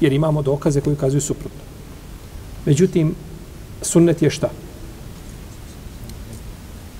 [0.00, 1.63] Jer imamo dokaze koji ukazuju suprotno.
[2.66, 3.14] Međutim,
[3.82, 4.50] sunnet je šta?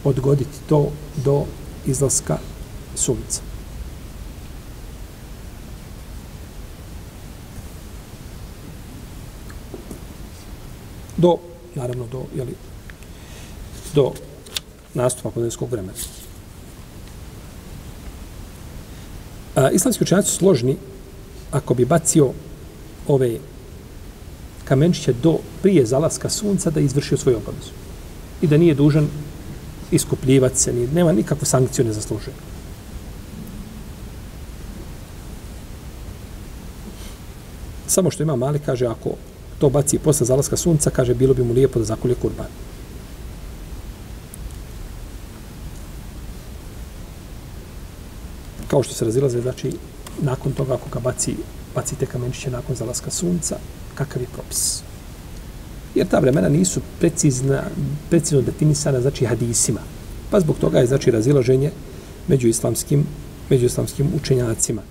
[0.05, 0.93] Odgoditi to
[1.25, 1.45] do
[1.87, 2.39] izlaska
[2.95, 3.41] sunca.
[11.17, 11.37] Do,
[11.75, 12.55] naravno, do, jeli,
[13.95, 14.13] do
[14.95, 15.93] nastupa podajskog vremena.
[19.57, 20.77] A, islamski učenjaci su složni
[21.51, 22.33] ako bi bacio
[23.09, 23.39] ove
[24.65, 27.71] kamenčiće do prije zalaska sunca da izvršio svoju obavezu.
[28.43, 29.09] I da nije dužan
[29.91, 32.35] iskupljivati se, nema nikakvu sankciju ne zaslužuje.
[37.87, 39.11] Samo što ima mali, kaže, ako
[39.59, 42.47] to baci posle zalaska sunca, kaže, bilo bi mu lijepo da zakolje kurban.
[48.69, 49.73] Kao što se razilaze, znači,
[50.23, 51.37] nakon toga, ako ga baci,
[51.75, 53.59] bacite kamenčiće nakon zalaska sunca,
[53.95, 54.83] kakav je propis?
[55.95, 57.63] Jer ta vremena nisu precizna,
[58.11, 59.81] precizno definisana, znači, hadisima.
[60.31, 61.71] Pa zbog toga je, znači, razilaženje
[62.29, 63.07] među islamskim,
[63.51, 64.83] među islamskim učenjacima.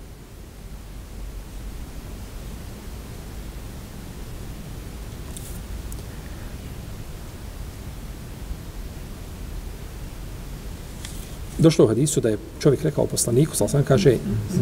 [11.58, 14.16] Došlo u hadisu da je čovjek rekao poslaniku, sal sam kaže,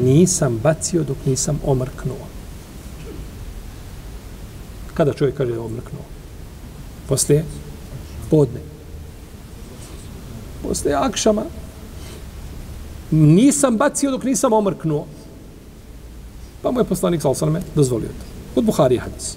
[0.05, 2.32] nisam bacio dok nisam omrknuo.
[4.94, 6.02] Kada čovjek kaže omrknuo?
[7.09, 7.44] Poslije
[8.31, 8.61] podne.
[10.62, 11.44] Poslije akšama.
[13.11, 15.07] Nisam bacio dok nisam omrknuo.
[16.62, 18.61] Pa mu je poslanik, sal sam dozvolio to.
[18.61, 19.37] Od Buhari hadis.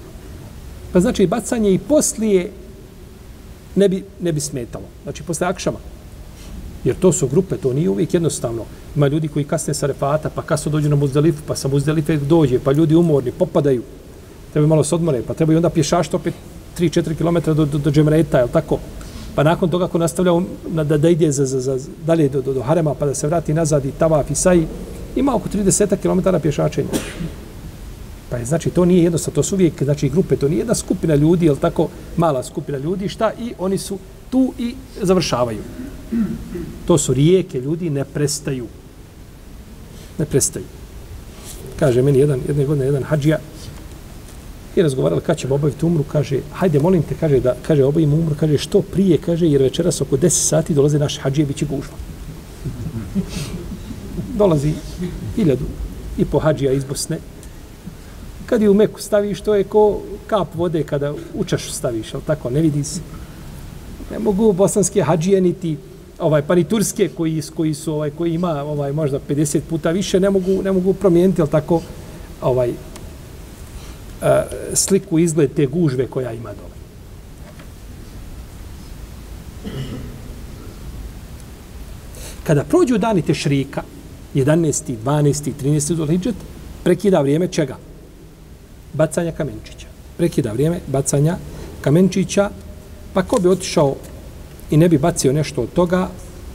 [0.93, 2.51] Pa znači, bacanje i poslije
[3.75, 4.85] ne bi, ne bi smetalo.
[5.03, 5.77] Znači, poslije akšama.
[6.83, 8.65] Jer to su grupe, to nije uvijek jednostavno.
[8.95, 12.59] Ima ljudi koji kasne sa refata, pa kasno dođu na muzdelifu, pa sa muzdelife dođe,
[12.59, 13.83] pa ljudi umorni, popadaju.
[14.55, 16.33] Treba malo se odmore, pa treba i onda pješašt opet
[16.79, 18.77] 3-4 km do, do, do džemreta, je tako?
[19.35, 20.31] Pa nakon toga ako nastavlja
[20.71, 23.27] na, da, da ide za, za, za, dalje do, do, do Harema, pa da se
[23.27, 24.67] vrati nazad i tavaf i saji,
[25.15, 26.87] ima oko 30 km pješačenja.
[28.29, 31.15] Pa je, znači, to nije jednostavno, to su uvijek, znači, grupe, to nije jedna skupina
[31.15, 33.97] ljudi, je tako, mala skupina ljudi, šta, i oni su
[34.29, 35.61] tu i završavaju.
[36.87, 38.67] To su rijeke, ljudi ne prestaju.
[40.17, 40.65] Ne prestaju.
[41.79, 43.39] Kaže meni jedan, jedne godine jedan hađija
[44.75, 48.35] i razgovarali kad ćemo obaviti umru, kaže, hajde, molim te, kaže, da, kaže, obavim umru,
[48.39, 51.93] kaže, što prije, kaže, jer večeras oko 10 sati dolaze naš hađije, bit će gužva.
[54.37, 54.73] Dolazi
[55.35, 55.65] hiljadu
[56.17, 57.19] i po hađija iz Bosne.
[58.45, 62.23] Kad je u Meku staviš, to je ko kap vode kada u čašu staviš, ali
[62.23, 62.99] tako, ne vidi se.
[64.11, 65.77] Ne mogu bosanske hađije niti
[66.19, 70.19] ovaj pa ni turske koji koji su ovaj koji ima ovaj možda 50 puta više
[70.19, 71.81] ne mogu ne mogu promijeniti al tako
[72.41, 72.73] ovaj
[74.73, 76.75] sliku izgled te gužve koja ima dole.
[82.43, 83.81] Kada prođu dani te šrika,
[84.35, 84.95] 11.
[85.05, 85.51] 12.
[85.63, 85.95] 13.
[85.95, 86.35] Zulhidžet,
[86.83, 87.77] prekida vrijeme čega?
[88.93, 89.87] Bacanja kamenčića.
[90.17, 91.37] Prekida vrijeme bacanja
[91.81, 92.49] kamenčića,
[93.13, 93.95] pa ko bi otišao
[94.71, 96.09] i ne bi bacio nešto od toga,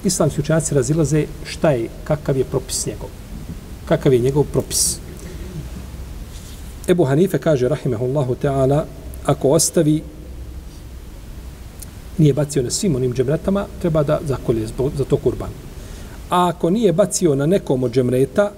[0.05, 3.09] islamski učenjaci razilaze šta je, kakav je propis njegov.
[3.89, 4.99] Kakav je njegov propis.
[6.89, 8.85] Ebu Hanife kaže, rahimehullahu ta'ala,
[9.25, 10.03] ako ostavi
[12.19, 14.67] nije bacio na svim onim džemretama, treba da zakolje
[14.97, 15.51] za to kurban.
[16.31, 18.53] A ako nije bacio na nekom od džemreta,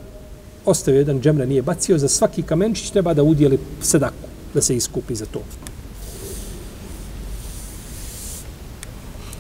[0.65, 5.15] ostavio jedan džemre, nije bacio, za svaki kamenčić treba da udjeli sedaku, da se iskupi
[5.15, 5.43] za to.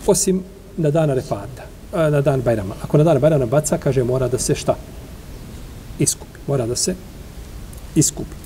[0.07, 0.43] osim
[0.77, 2.75] na dan Arefata, na dan Bajrama.
[2.83, 4.77] Ako na dan Bajrama baca, kaže, mora da se šta?
[5.99, 6.39] Iskupi.
[6.47, 6.95] Mora da se
[7.95, 8.42] iskupi.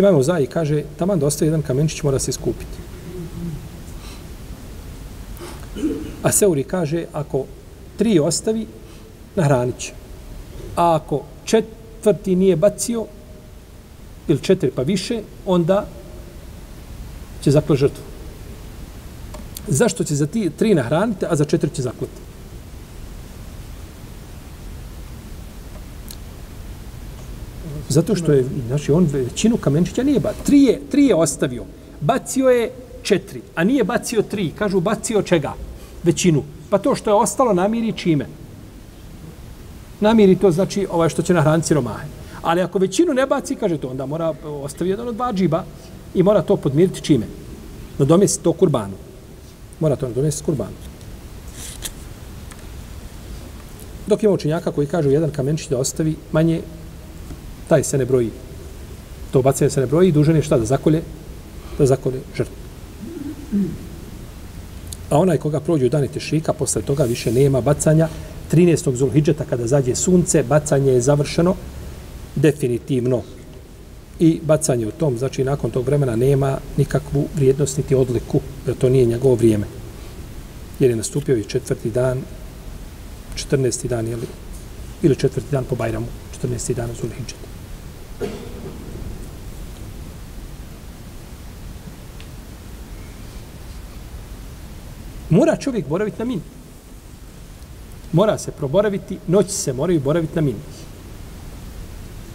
[0.00, 2.78] Imam Uzaji kaže, taman da ostaje jedan kamenčić, mora se iskupiti.
[6.22, 7.44] A Seuri kaže, ako
[7.98, 8.66] tri ostavi,
[9.36, 9.92] nahranit će.
[10.76, 13.06] A ako četvrti nije bacio,
[14.28, 15.86] ili četiri pa više, onda
[17.42, 18.10] će zaklati žrtvu
[19.70, 22.29] zašto će za ti tri nahraniti, a za četiri će zaklati?
[27.90, 30.44] Zato što je, znači, on većinu kamenčića nije bacio.
[30.46, 31.64] Tri je, tri je ostavio.
[32.00, 32.70] Bacio je
[33.02, 34.52] četiri, a nije bacio tri.
[34.58, 35.54] Kažu, bacio čega?
[36.02, 36.42] Većinu.
[36.70, 38.26] Pa to što je ostalo namiri čime?
[40.00, 42.06] Namiri to znači ovaj što će nahraniti siromahe.
[42.42, 45.64] Ali ako većinu ne baci, kaže to, onda mora ostaviti jedan od dva džiba
[46.14, 47.26] i mora to podmiriti čime?
[47.98, 49.10] Na domjesi to kurbanu
[49.80, 50.76] mora to donesti kurbanu.
[54.06, 56.60] Dok ima učenjaka koji kažu jedan kamenčić da ostavi manje,
[57.70, 58.30] taj se ne broji.
[59.30, 61.02] To bacanje se ne broji, dužan je šta da zakolje?
[61.80, 62.54] da zakolje žrtvu.
[65.10, 68.08] A onaj koga prođe dani tešrika, posle toga više nema bacanja.
[68.52, 68.94] 13.
[68.94, 71.54] Zulhidžeta, kada zađe sunce, bacanje je završeno
[72.36, 73.22] definitivno.
[74.18, 78.88] I bacanje u tom, znači nakon tog vremena nema nikakvu vrijednost niti odliku, jer to
[78.88, 79.66] nije njegovo vrijeme.
[80.80, 82.22] Jer je nastupio i četvrti dan,
[83.50, 83.88] 14.
[83.88, 84.26] dan, ili,
[85.02, 86.06] ili četvrti dan po Bajramu,
[86.42, 86.74] 14.
[86.74, 87.49] dan Zulhidžeta.
[95.30, 96.42] Mora čovjek boraviti na mini.
[98.12, 100.58] Mora se proboraviti, noć se moraju boraviti na mini.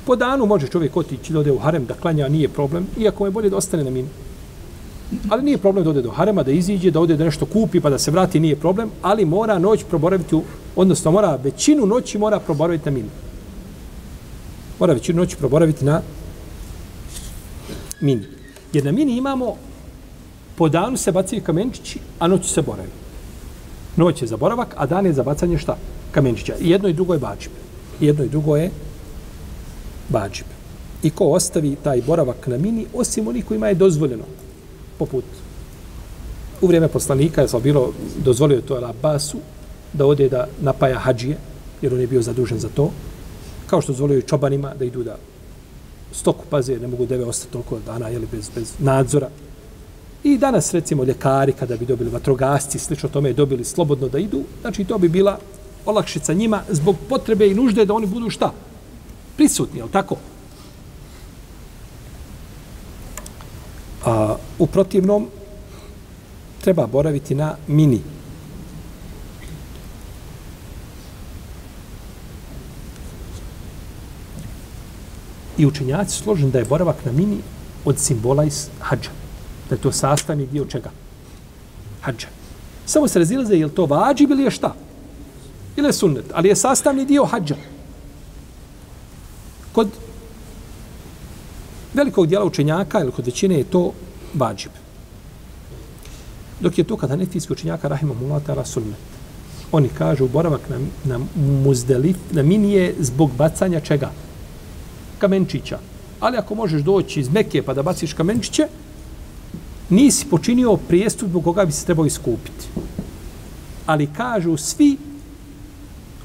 [0.05, 3.31] Po danu može čovjek otići da ode u harem da klanja, nije problem, iako je
[3.31, 4.07] bolje da ostane na mini.
[5.29, 7.89] Ali nije problem da ode do harema, da iziđe, da ode da nešto kupi pa
[7.89, 10.43] da se vrati, nije problem, ali mora noć proboraviti, u,
[10.75, 13.09] odnosno mora većinu noći mora proboraviti na minu.
[14.80, 16.01] Mora većinu noći proboraviti na
[18.01, 18.26] mini.
[18.73, 19.55] Jer na mini imamo
[20.55, 22.89] po danu se bacaju kamenčići, a noć se boravi.
[23.95, 25.78] Noć je za boravak, a dan je za bacanje šta?
[26.11, 26.53] Kamenčića.
[26.61, 27.51] I jedno i drugo je bađib.
[28.01, 28.71] I jedno i drugo je
[30.09, 30.45] bađib.
[31.03, 34.23] I ko ostavi taj boravak na mini, osim onih kojima je dozvoljeno,
[34.97, 35.26] poput
[36.61, 39.38] u vrijeme poslanika, je bilo dozvolio to Abbasu,
[39.93, 41.38] da ode da napaja hađije,
[41.82, 42.91] jer on je bio zadužen za to,
[43.68, 45.18] kao što dozvolio i čobanima da idu da
[46.13, 49.30] stoku paze, ne mogu deve ostati toliko dana, jeli, bez, bez nadzora,
[50.26, 54.84] I danas, recimo, ljekari, kada bi dobili vatrogasci, slično tome, dobili slobodno da idu, znači
[54.84, 55.38] to bi bila
[55.86, 58.51] olakšica njima zbog potrebe i nužde da oni budu šta?
[59.38, 60.16] Prisutni, jel tako?
[64.05, 65.28] A, u protivnom,
[66.61, 68.01] treba boraviti na mini.
[75.58, 77.38] I učenjaci složen da je boravak na mini
[77.86, 79.10] od simbola iz hađa
[79.70, 80.91] da je to sastavni dio čega?
[82.01, 82.28] Hadža.
[82.86, 84.76] Samo se razilaze, je li to vađib ili je šta?
[85.76, 86.26] Ili je sunnet?
[86.34, 87.56] Ali je sastavni dio hađa.
[89.74, 89.89] Kod
[91.93, 93.91] velikog dijela učenjaka ili kod većine je to
[94.34, 94.72] vađib.
[96.60, 98.99] Dok je to kada nefijski učenjaka rahimahullah ta'ala sunnet.
[99.72, 104.12] Oni kažu boravak na, na muzdelif, na minije zbog bacanja čega?
[105.20, 105.80] Kamenčića.
[106.20, 108.68] Ali ako možeš doći iz Mekije pa da baciš kamenčiće,
[109.89, 112.68] nisi počinio prijestup zbog koga bi se trebao iskupiti.
[113.86, 114.97] Ali kažu svi,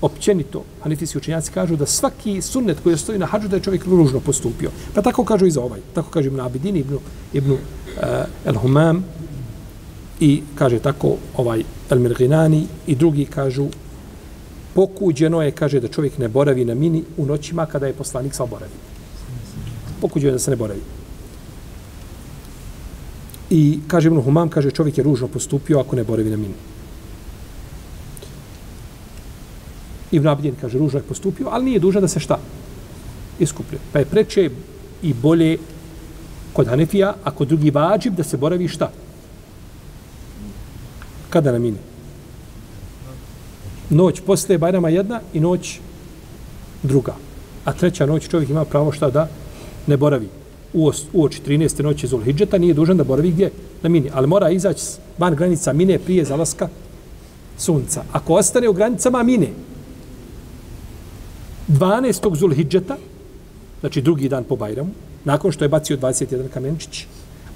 [0.00, 4.20] općenito, hanefijski učenjaci kažu da svaki sunnet koji stoji na hađu da je čovjek ružno
[4.20, 4.70] postupio.
[4.94, 5.80] Pa tako kažu i za ovaj.
[5.94, 6.98] Tako kaže Ibn Abidin, Ibn,
[7.32, 7.58] Ibn uh,
[8.44, 9.04] El Humam
[10.20, 13.66] i kaže tako ovaj El Mirginani i drugi kažu
[14.74, 18.46] pokuđeno je, kaže da čovjek ne boravi na mini u noćima kada je poslanik sa
[18.46, 18.72] boravi.
[20.00, 20.80] Pokuđeno je da se ne boravi.
[23.50, 26.54] I kaže Ibn Humam, kaže čovjek je ružno postupio ako ne boravi na mini.
[30.10, 32.38] Ibn Abidin kaže ružno je postupio, ali nije dužan da se šta?
[33.38, 33.80] Iskuplio.
[33.92, 34.50] Pa je preče
[35.02, 35.58] i bolje
[36.52, 38.90] kod Hanefija, a kod drugi vađib da se boravi šta?
[41.30, 41.89] Kada na mini?
[43.90, 45.78] Noć posle Bajrama jedna i noć
[46.82, 47.14] druga.
[47.64, 49.28] A treća noć čovjek ima pravo šta da
[49.86, 50.28] ne boravi
[50.72, 50.90] u
[51.22, 51.82] oči 13.
[51.82, 53.50] noći Zulhidžeta nije dužan da boravi gdje?
[53.82, 54.10] Na mini.
[54.14, 54.84] Ali mora izaći
[55.18, 56.68] van granica mine prije zalaska
[57.58, 58.04] sunca.
[58.12, 59.48] Ako ostane u granicama mine
[61.68, 62.36] 12.
[62.36, 62.96] Zulhidžeta,
[63.80, 64.90] znači drugi dan po Bajramu,
[65.24, 67.06] nakon što je bacio 21 kamenčić,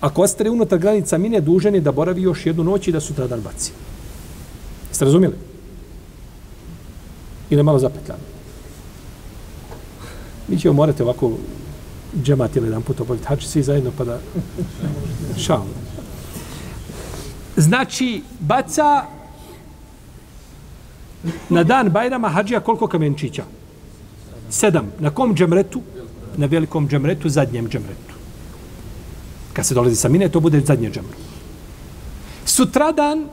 [0.01, 3.27] ako ostane unutar granica mine, dužan je da boravi još jednu noć i da sutra
[3.27, 3.73] dan baci.
[4.91, 5.54] Jeste razumijeli?
[7.55, 8.21] Ili malo zapetljano?
[10.49, 11.31] Mi ćemo morati ovako
[12.23, 14.19] džemat ili jedan put obaviti hači svi zajedno pa da
[15.39, 15.63] šal.
[17.57, 19.05] Znači, baca
[21.49, 23.45] na dan Bajrama hađija koliko kamenčića?
[24.51, 24.91] Sedam.
[24.99, 25.81] Na kom džemretu?
[26.37, 28.15] Na velikom džemretu, zadnjem džemretu.
[29.53, 31.17] Kad se dolazi sa mine, to bude zadnje džemre.
[32.45, 33.29] Sutradan,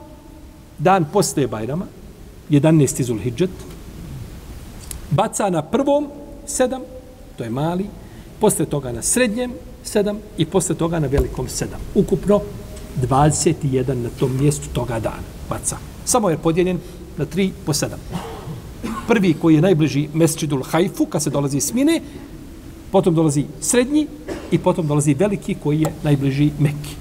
[0.78, 1.86] dan posle Bajrama,
[2.50, 3.02] 11.
[3.02, 3.71] Zulhidžet,
[5.12, 6.08] baca na prvom
[6.46, 6.82] sedam,
[7.36, 7.86] to je mali,
[8.40, 9.52] posle toga na srednjem
[9.84, 11.66] 7 i posle toga na velikom 7.
[11.94, 12.40] Ukupno
[13.02, 15.76] 21 na tom mjestu toga dana baca.
[16.04, 16.78] Samo je podijeljen
[17.18, 17.88] na 3 po 7.
[19.08, 22.00] Prvi koji je najbliži Mesčidul Hajfu, kad se dolazi iz Mine,
[22.92, 24.06] potom dolazi srednji
[24.50, 26.94] i potom dolazi veliki koji je najbliži Mekki.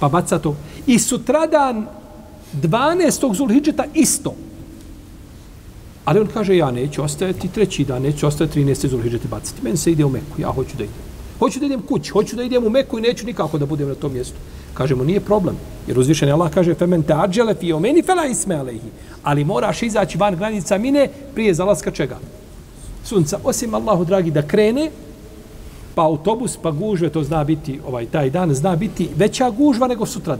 [0.00, 0.56] Pa baca to.
[0.86, 1.86] I sutradan
[2.62, 3.34] 12.
[3.34, 4.34] Zulhidžeta isto.
[6.08, 8.86] Ali on kaže, ja neću ostajati treći dan, neću ostajati 13.
[8.88, 9.62] zulhidžete baciti.
[9.62, 10.96] Meni se ide u Meku, ja hoću da idem.
[11.38, 13.94] Hoću da idem kući, hoću da idem u Meku i neću nikako da budem na
[13.94, 14.34] tom mjestu.
[14.74, 15.56] Kažemo, nije problem.
[15.86, 18.88] Jer uzvišeni Allah kaže, femen te ađele fi omeni fela isme alehi.
[19.22, 22.18] Ali moraš izaći van granica mine prije zalaska čega?
[23.04, 23.38] Sunca.
[23.44, 24.90] Osim Allahu, dragi, da krene,
[25.94, 30.06] pa autobus, pa gužve, to zna biti, ovaj taj dan, zna biti veća gužva nego
[30.06, 30.36] sutra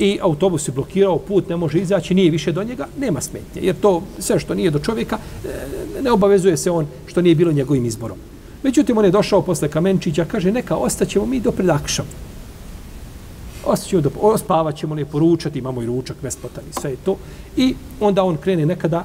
[0.00, 3.62] i autobus je blokirao put, ne može izaći, nije više do njega, nema smetnje.
[3.62, 7.52] Jer to sve što nije do čovjeka, e, ne obavezuje se on što nije bilo
[7.52, 8.18] njegovim izborom.
[8.62, 12.06] Međutim, on je došao posle Kamenčića, kaže, neka, ostaćemo mi do predakšam.
[13.64, 17.16] Ostaćemo do, ospavat ćemo, ne poručati, imamo i ručak besplatan i sve je to.
[17.56, 19.04] I onda on krene nekada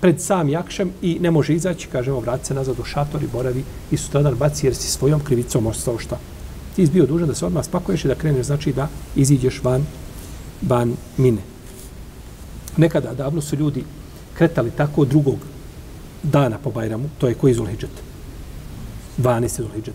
[0.00, 3.28] pred sam jakšem i ne može izaći, kaže, evo, vrati se nazad u šator i
[3.32, 6.18] boravi i sutradan baci jer si svojom krivicom ostao šta.
[6.76, 9.86] Ti si bio dužan da se odmah spakuješ i da kreneš, znači da iziđeš van
[10.68, 11.42] ban mine.
[12.76, 13.84] Nekada davno su ljudi
[14.34, 15.38] kretali tako drugog
[16.22, 17.90] dana po Bajramu, to je koji Zulhidžet.
[19.18, 19.62] 12.
[19.62, 19.94] Zulhidžet.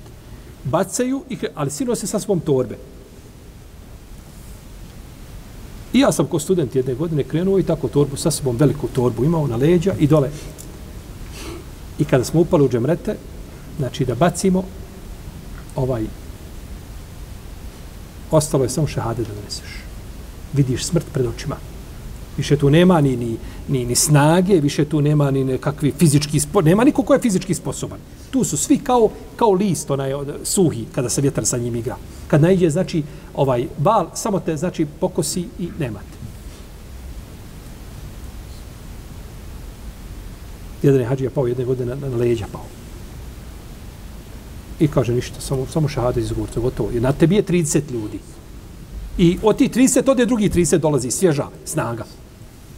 [0.64, 2.78] Bacaju, i ali svi se sa svom torbe.
[5.94, 9.26] I ja sam ko student jedne godine krenuo i tako torbu, sa sobom veliku torbu
[9.26, 10.30] imao na leđa i dole.
[12.00, 13.16] I kada smo upali u džemrete,
[13.78, 14.64] znači da bacimo
[15.76, 16.06] ovaj
[18.32, 19.89] ostalo je samo šehade da doneseš
[20.54, 21.56] vidiš smrt pred očima.
[22.38, 23.38] Više tu nema ni, ni,
[23.68, 27.54] ni, ni snage, više tu nema ni nekakvi fizički spor, nema niko ko je fizički
[27.54, 28.00] sposoban.
[28.32, 31.96] Tu su svi kao, kao list, onaj suhi, kada se vjetar sa njim igra.
[32.28, 33.04] Kad najđe, znači,
[33.36, 36.20] ovaj bal, samo te, znači, pokosi i nemate.
[40.84, 42.66] Jedan je hađija pao jedne godine na, na leđa pao.
[44.80, 46.92] I kaže ništa, samo, samo šahada iz gotovo.
[46.92, 48.20] I na tebi je 30 ljudi.
[49.20, 52.06] I od ti 30, od drugi 30 dolazi svježa snaga.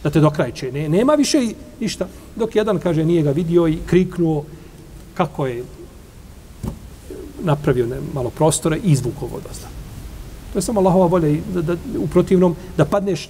[0.03, 0.71] Da te dokrajče.
[0.71, 1.37] Ne, nema više
[1.79, 2.07] ništa.
[2.35, 4.43] Dok jedan, kaže, nije ga vidio i kriknuo
[5.13, 5.63] kako je
[7.43, 9.67] napravio ne, malo prostora i izvukao vodosta.
[10.53, 13.29] To je samo Allahova volja i da, da, u protivnom da padneš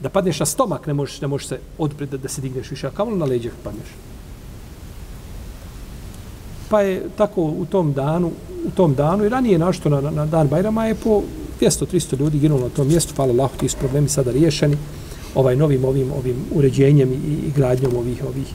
[0.00, 2.86] da padneš na stomak, ne možeš, ne možeš se odpred da, da se digneš više,
[2.86, 3.88] a kamo na leđe padneš.
[6.68, 8.30] Pa je tako u tom danu,
[8.66, 11.22] u tom danu i ranije našto na, na dan Bajrama je po
[11.60, 14.76] 200-300 ljudi ginulo na tom mjestu, hvala Allah, ti su problemi sada riješeni
[15.34, 18.46] ovaj novim ovim ovim uređenjem i, i gradnjom ovih ovih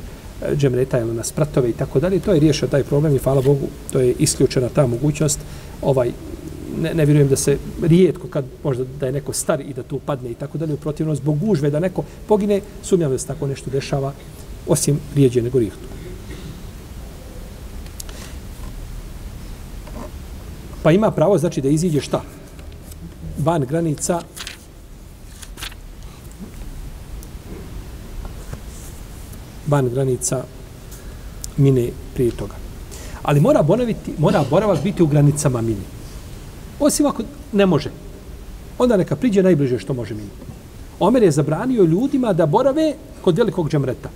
[0.42, 2.20] e, džemreta ili na spratove i tako dalje.
[2.20, 5.40] To je riješio taj problem i hvala Bogu, to je isključena ta mogućnost.
[5.82, 6.12] Ovaj,
[6.82, 10.00] ne, ne vjerujem da se rijetko kad možda da je neko star i da tu
[10.00, 13.48] padne i tako dalje, u protivno zbog gužve da neko pogine, sumnjam da se tako
[13.48, 14.14] nešto dešava,
[14.68, 15.88] osim rijeđe nego rihtu.
[20.84, 22.24] Pa ima pravo, znači, da iziđe šta?
[23.38, 24.22] Van granica
[29.68, 30.44] van granica
[31.58, 32.54] mine prije toga.
[33.24, 35.82] Ali mora boraviti, mora boravak biti u granicama mine.
[36.80, 37.24] Osim ako
[37.54, 37.92] ne može.
[38.78, 40.30] Onda neka priđe najbliže što može mine.
[41.00, 44.10] Omer je zabranio ljudima da borave kod velikog džemreta.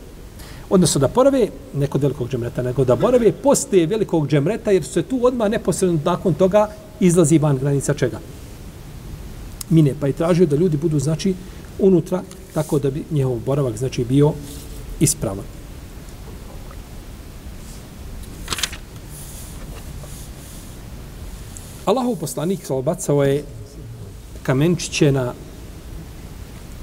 [0.69, 5.01] Odnosno da borave, ne kod velikog džemreta, nego da borave poslije velikog džemreta, jer se
[5.01, 8.19] tu odmah neposredno nakon toga izlazi van granica čega?
[9.69, 11.33] Mine, pa je tražio da ljudi budu, znači,
[11.79, 14.33] unutra, tako da bi njehov boravak, znači, bio
[14.99, 15.45] ispravan.
[21.85, 23.43] Allahov poslanik salbacao je
[24.43, 25.33] kamenčiće na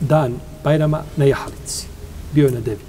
[0.01, 1.87] dan Bajrama na Jahalici.
[2.35, 2.80] Bio je na devi.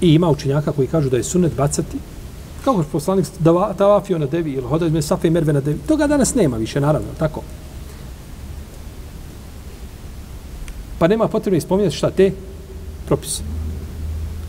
[0.00, 1.98] I ima učenjaka koji kažu da je sunet bacati
[2.64, 3.26] kako je poslanik
[3.78, 5.78] tavafio na devi ili hodao između Safa i Merve na devi.
[5.88, 7.42] Toga danas nema više, naravno, tako.
[10.98, 12.32] Pa nema potrebno ispominjati šta te
[13.06, 13.42] propise.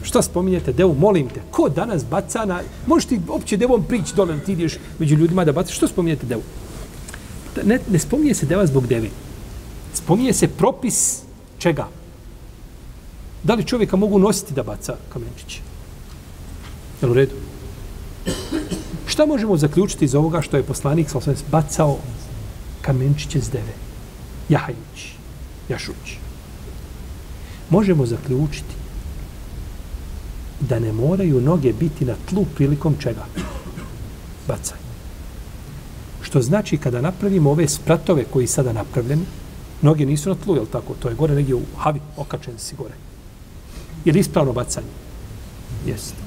[0.03, 2.61] Šta spominjete devu, molim te, ko danas baca na...
[2.87, 6.41] Možeš ti opće devom prići dole, ti ideš među ljudima da bacaš, što spominjete devu?
[7.63, 9.11] Ne, ne spominje se deva zbog devi.
[9.93, 11.21] Spominje se propis
[11.57, 11.87] čega?
[13.43, 15.61] Da li čovjeka mogu nositi da baca kamenčiće?
[17.01, 17.35] Jel u redu?
[19.15, 21.97] Šta možemo zaključiti iz ovoga što je poslanik sa osvijem bacao
[22.81, 23.73] kamenčiće s deve?
[24.49, 25.13] Jahajući,
[25.69, 26.17] jašući.
[27.69, 28.75] Možemo zaključiti
[30.59, 33.25] da ne moraju noge biti na tlu prilikom čega?
[34.47, 34.77] Bacaj.
[36.21, 39.25] Što znači kada napravimo ove spratove koji sada napravljeni,
[39.81, 40.93] noge nisu na tlu, jel tako?
[40.99, 42.95] To je gore negdje u havi, okačen si gore.
[44.05, 44.91] Je li ispravno bacanje?
[45.87, 46.24] Jeste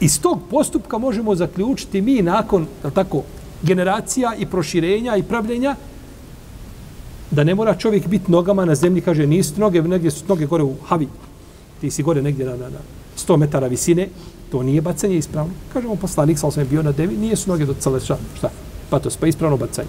[0.00, 3.22] iz tog postupka možemo zaključiti mi nakon tako
[3.62, 5.76] generacija i proširenja i pravljenja
[7.30, 10.62] da ne mora čovjek biti nogama na zemlji, kaže nisu noge, negdje su noge gore
[10.62, 11.08] u havi,
[11.80, 12.78] ti si gore negdje na, na, na
[13.18, 14.08] 100 metara visine,
[14.50, 15.52] to nije bacanje ispravno.
[15.72, 18.50] Kažemo, poslanik sa je bio na devi, nije su noge docale šta, šta,
[18.90, 19.88] patos, pa ispravno bacanje.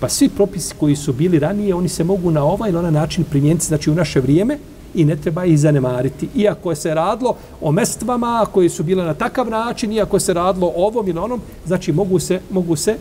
[0.00, 3.24] Pa svi propisi koji su bili ranije, oni se mogu na ovaj ili onaj način
[3.24, 4.58] primijeniti, znači u naše vrijeme,
[4.94, 6.28] i ne treba ih zanemariti.
[6.36, 10.86] Iako se radilo o mestvama koje su bile na takav način, iako se radilo o
[10.86, 12.96] ovom ili onom, znači mogu se, mogu se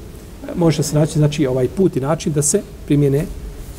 [0.56, 3.26] može se naći znači, ovaj put i način da se primjene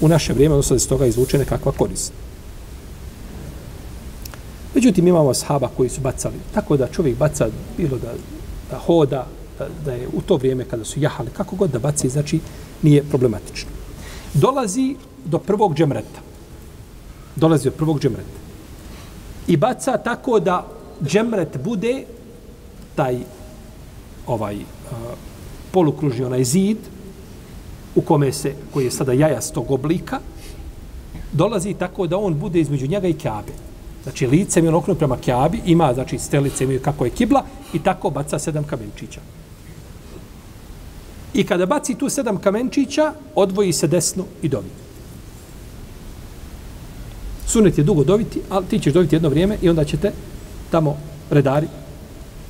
[0.00, 2.12] u naše vrijeme, odnosno da se toga izvuče nekakva korist.
[4.74, 8.12] Međutim, imamo sahaba koji su bacali, tako da čovjek baca bilo da,
[8.70, 9.26] da hoda,
[9.58, 12.40] da, da je u to vrijeme kada su jahali, kako god da baci, znači
[12.82, 13.70] nije problematično.
[14.34, 16.23] Dolazi do prvog džemreta.
[17.36, 18.38] Dolazi od prvog džemreta.
[19.46, 20.66] I baca tako da
[21.04, 22.04] džemret bude
[22.94, 23.18] taj
[24.26, 24.62] ovaj uh,
[25.72, 26.78] polukružni onaj zid
[27.94, 30.20] u kome se, koji je sada jajastog oblika,
[31.32, 33.52] dolazi tako da on bude između njega i kjabe.
[34.02, 37.78] Znači, lice mi on okrenut prema kjabi, ima, znači, stelice mi kako je kibla i
[37.78, 39.20] tako baca sedam kamenčića.
[41.34, 44.83] I kada baci tu sedam kamenčića, odvoji se desno i dovi.
[47.54, 50.12] Sunet je dugo doviti, ali ti ćeš doviti jedno vrijeme i onda ćete
[50.70, 50.96] tamo
[51.30, 51.66] redari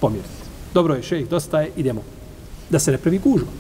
[0.01, 0.45] pomiriti.
[0.75, 2.01] Dobro je, šejih, dosta je, idemo.
[2.71, 3.51] Da se ne pravi gužba.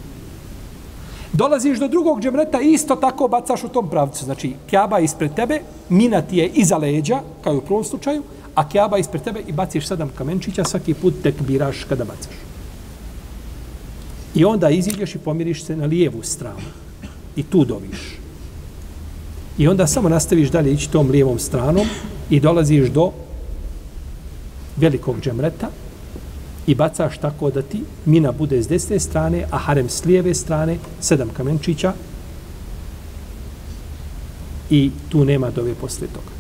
[1.32, 4.24] Dolaziš do drugog džemreta i isto tako bacaš u tom pravcu.
[4.24, 8.22] Znači, kjaba ispred tebe, mina ti je iza leđa, kao u prvom slučaju,
[8.55, 12.36] a kjaba ispred tebe i baciš sedam kamenčića, svaki put tek biraš kada bacaš.
[14.34, 16.72] I onda iziđeš i pomiriš se na lijevu stranu.
[17.36, 18.24] I tu doviš.
[19.59, 21.86] I onda samo nastaviš dalje ići tom lijevom stranom
[22.30, 23.11] i dolaziš do
[24.76, 25.68] velikog džemreta
[26.66, 30.78] i bacaš tako da ti mina bude s desne strane, a harem s lijeve strane,
[31.00, 31.92] sedam kamenčića
[34.70, 36.34] i tu nema dove posle toga.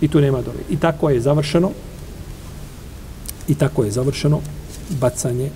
[0.00, 0.58] I tu nema dove.
[0.70, 1.70] I tako je završeno
[3.48, 4.40] i tako je završeno
[5.00, 5.50] bacanje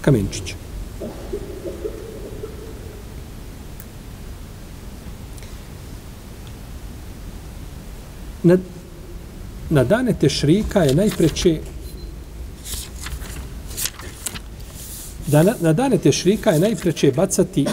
[0.00, 0.61] kamenčića.
[8.42, 8.56] Na,
[9.70, 11.60] na dane tešrika je najpreće
[15.26, 17.66] da na, na dane tešrika je najpreće bacati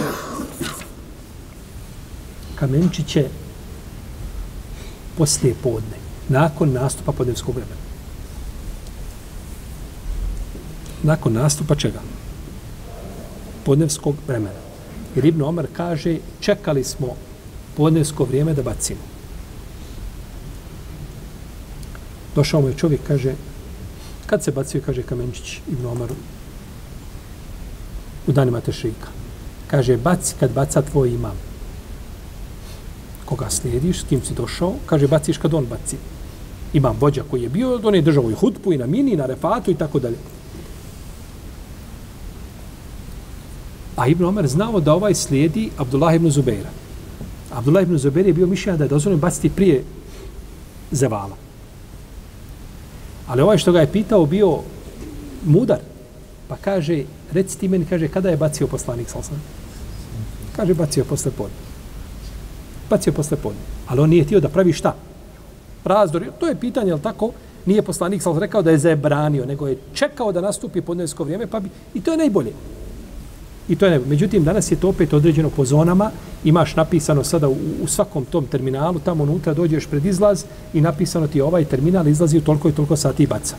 [2.55, 3.27] kamenčiće
[5.17, 5.97] poslije podne,
[6.29, 7.89] nakon nastupa podnevskog vremena.
[11.03, 11.99] Nakon nastupa čega?
[13.65, 14.59] Podnevskog vremena.
[15.15, 17.15] Jer Ibn Omar kaže, čekali smo
[17.77, 19.08] podnevsko vrijeme da bacimo.
[22.35, 23.33] Došao mu je čovjek, kaže,
[24.25, 26.15] kad se bacio, kaže kamenčić Ibn Omaru,
[28.27, 29.07] u danima tešrika.
[29.67, 31.37] Kaže, baci kad baca tvoj imam.
[33.25, 35.97] Koga slijediš, s kim si došao, kaže, baciš kad on baci.
[36.73, 39.25] Imam vođa koji je bio, on je držao i hutpu, i na mini, i na
[39.25, 40.17] refatu, i tako dalje.
[43.95, 46.69] A Ibn Omer znao da ovaj slijedi Abdullah ibn Zubeira.
[47.51, 49.83] Abdullah ibn Zubeir je bio mišljen da je dozvoljeno baciti prije
[50.91, 51.48] zevala.
[53.29, 54.57] Ali ovaj što ga je pitao bio
[55.45, 55.79] mudar.
[56.47, 59.19] Pa kaže, reci ti meni, kaže, kada je bacio poslanik sa
[60.55, 61.55] Kaže, bacio posle podne.
[62.89, 63.61] Bacio posle podne.
[63.87, 64.95] Ali on nije htio da pravi šta?
[65.85, 66.25] Razdor.
[66.39, 67.31] To je pitanje, ali tako?
[67.65, 71.59] Nije poslanik sa rekao da je zabranio, nego je čekao da nastupi podnesko vrijeme, pa
[71.59, 71.69] bi...
[71.93, 72.53] I to je najbolje.
[73.69, 74.05] I to je nebo.
[74.09, 76.11] Međutim, danas je to opet određeno po zonama.
[76.43, 80.43] Imaš napisano sada u, u svakom tom terminalu, tamo unutra dođeš pred izlaz
[80.73, 83.55] i napisano ti ovaj terminal izlazi u toliko i toliko sati i baca.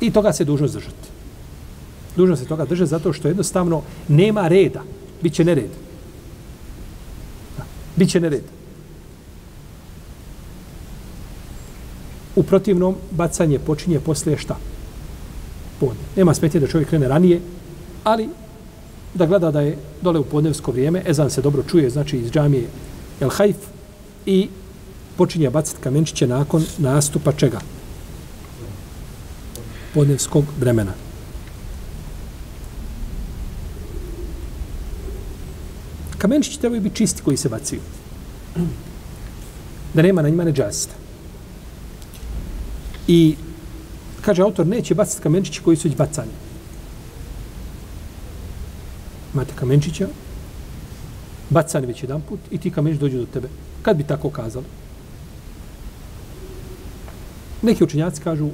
[0.00, 1.08] I toga se dužno zdržati.
[2.16, 4.82] Dužno se toga držati zato što jednostavno nema reda.
[5.22, 5.70] Biće nered.
[7.96, 8.42] Biće nered.
[12.36, 14.56] U protivnom, bacanje počinje poslije šta?
[15.80, 16.02] Podne.
[16.16, 17.40] Nema smetje da čovjek krene ranije,
[18.04, 18.28] ali
[19.14, 22.66] da gleda da je dole u podnevsko vrijeme, ezan se dobro čuje, znači iz džamije
[23.20, 23.56] El Haif,
[24.26, 24.48] i
[25.16, 27.58] počinje bacati kamenčiće nakon nastupa čega?
[29.94, 30.92] podnevskog vremena.
[36.18, 37.80] Kamenčići trebaju biti čisti koji se bacaju.
[39.94, 40.94] Da nema na njima neđasta.
[43.08, 43.36] I
[44.28, 46.32] kaže autor, neće baciti kamenčići koji su već bacani.
[49.34, 50.08] Imate kamenčića,
[51.50, 53.48] bacani već jedan put i ti kamenčići dođu do tebe.
[53.82, 54.66] Kad bi tako kazali?
[57.62, 58.50] Neki učenjaci kažu,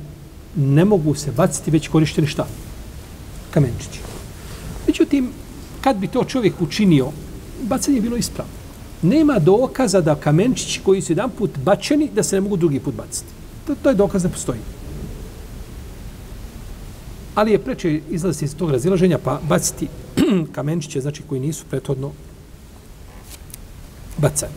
[0.57, 2.47] ne mogu se baciti već korišteni šta?
[3.51, 4.01] Kamenčići.
[4.87, 5.33] Međutim,
[5.81, 7.11] kad bi to čovjek učinio,
[7.63, 8.53] bacanje je bilo ispravno.
[9.03, 12.95] nema dokaza da kamenčići koji su jedan put bačeni, da se ne mogu drugi put
[12.95, 13.29] baciti.
[13.67, 14.61] To, to je dokaz da postoji.
[17.35, 19.89] Ali je preče izlaziti iz tog razilaženja, pa baciti
[20.55, 22.13] kamenčiće, znači koji nisu prethodno
[24.17, 24.53] bacani.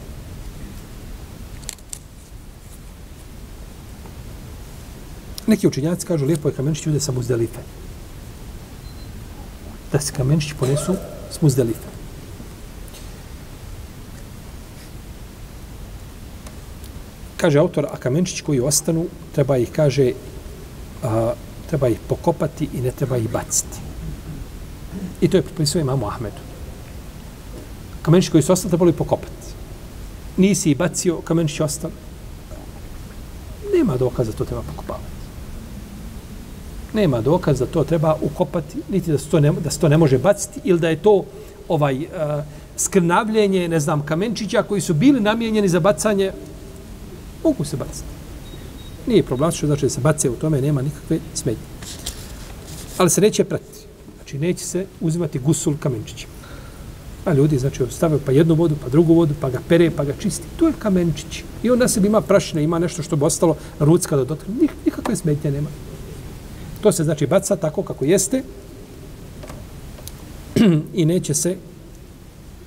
[5.48, 7.60] Neki učinjaci kažu, lijepo je kamenčić ude sa muzdelife.
[9.92, 10.96] Da se kamenčići ponesu
[11.32, 11.88] s muzdelife.
[17.38, 19.06] Kaže autor, a kamenčići koji ostanu,
[19.36, 20.12] treba ih, kaže,
[21.04, 21.34] a,
[21.70, 23.78] treba ih pokopati i ne treba ih baciti.
[25.22, 26.42] I to je pripisao imamu Ahmedu.
[28.02, 29.48] Kamenčići koji su ostali, trebali pokopati.
[30.38, 31.94] Nisi ih bacio, kamenčići ostali.
[33.74, 35.06] Nema dokaza da to treba pokopavati.
[36.94, 39.98] Nema dokaza da to treba ukopati, niti da se to ne, da se to ne
[39.98, 41.24] može baciti, ili da je to
[41.68, 42.08] ovaj uh,
[42.78, 46.32] skrnavljenje, ne znam, kamenčića koji su bili namijenjeni za bacanje
[47.44, 48.17] mogu se baciti.
[49.08, 51.64] Nije problem, što znači da se bace u tome, nema nikakve smetnje.
[52.98, 53.80] Ali se neće pratiti.
[54.16, 56.34] Znači, neće se uzimati gusul kamenčićima.
[57.26, 60.14] A ljudi, znači, stavaju pa jednu vodu, pa drugu vodu, pa ga pere, pa ga
[60.20, 60.48] čisti.
[60.58, 61.44] To je kamenčić.
[61.64, 64.48] I on na sebi ima prašine, ima nešto što bi ostalo rucka do dotra.
[64.62, 65.70] Nik, nikakve smetnje nema.
[66.82, 68.44] To se znači baca tako kako jeste
[71.00, 71.56] i neće se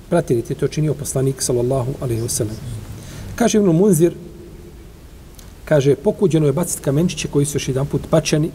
[0.09, 0.55] pratiti.
[0.55, 2.55] To činio poslanik, sallallahu alaihi wa sallam.
[3.35, 4.13] Kaže Ibn Munzir,
[5.71, 8.49] kaže, pokuđeno je baciti kamenčiće koji su još jedan put bačeni,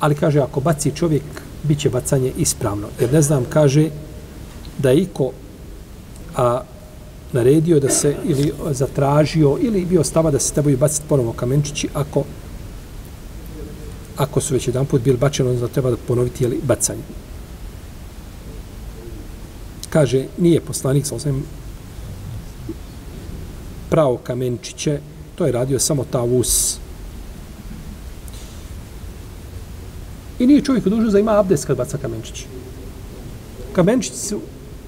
[0.00, 1.22] ali kaže, ako baci čovjek,
[1.62, 2.90] bit će bacanje ispravno.
[3.00, 3.86] Jer ne znam, kaže,
[4.78, 5.30] da je iko
[6.36, 6.60] a,
[7.32, 12.24] naredio da se ili zatražio ili bio stava da se trebaju baciti ponovo kamenčići ako
[14.16, 17.02] ako su već jedan put bili bačeni, onda treba da ponoviti jeli, bacanje.
[19.90, 21.42] Kaže, nije poslanik sa osvijem
[23.90, 25.00] pravo kamenčiće
[25.34, 26.78] To je radio samo Tavus.
[30.38, 32.44] I nije čovjek dužan da ima abdes kad baca kamenčić.
[33.72, 34.40] Kamenčići su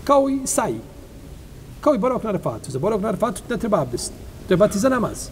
[0.04, 0.80] kao i saji.
[1.80, 2.70] Kao i boravak na refatu.
[2.70, 4.12] Za boravak na refatu ne treba abdest.
[4.46, 5.28] Treba ti za namaz.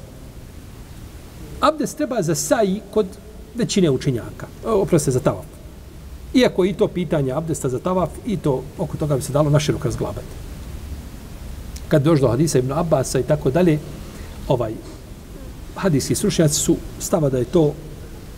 [1.60, 3.06] Abdest treba za saji kod
[3.54, 4.46] većine učenjaka.
[4.64, 5.44] E, oprosti za tavaf.
[6.34, 9.84] Iako i to pitanje abdesta za tavaf, i to oko toga bi se dalo naširok
[9.84, 10.34] razglabati.
[11.88, 13.78] Kad došlo do hadisa Ibn Abbasa i tako dalje,
[14.48, 14.74] ovaj,
[15.76, 17.74] hadijski slušnjaci su stava da je to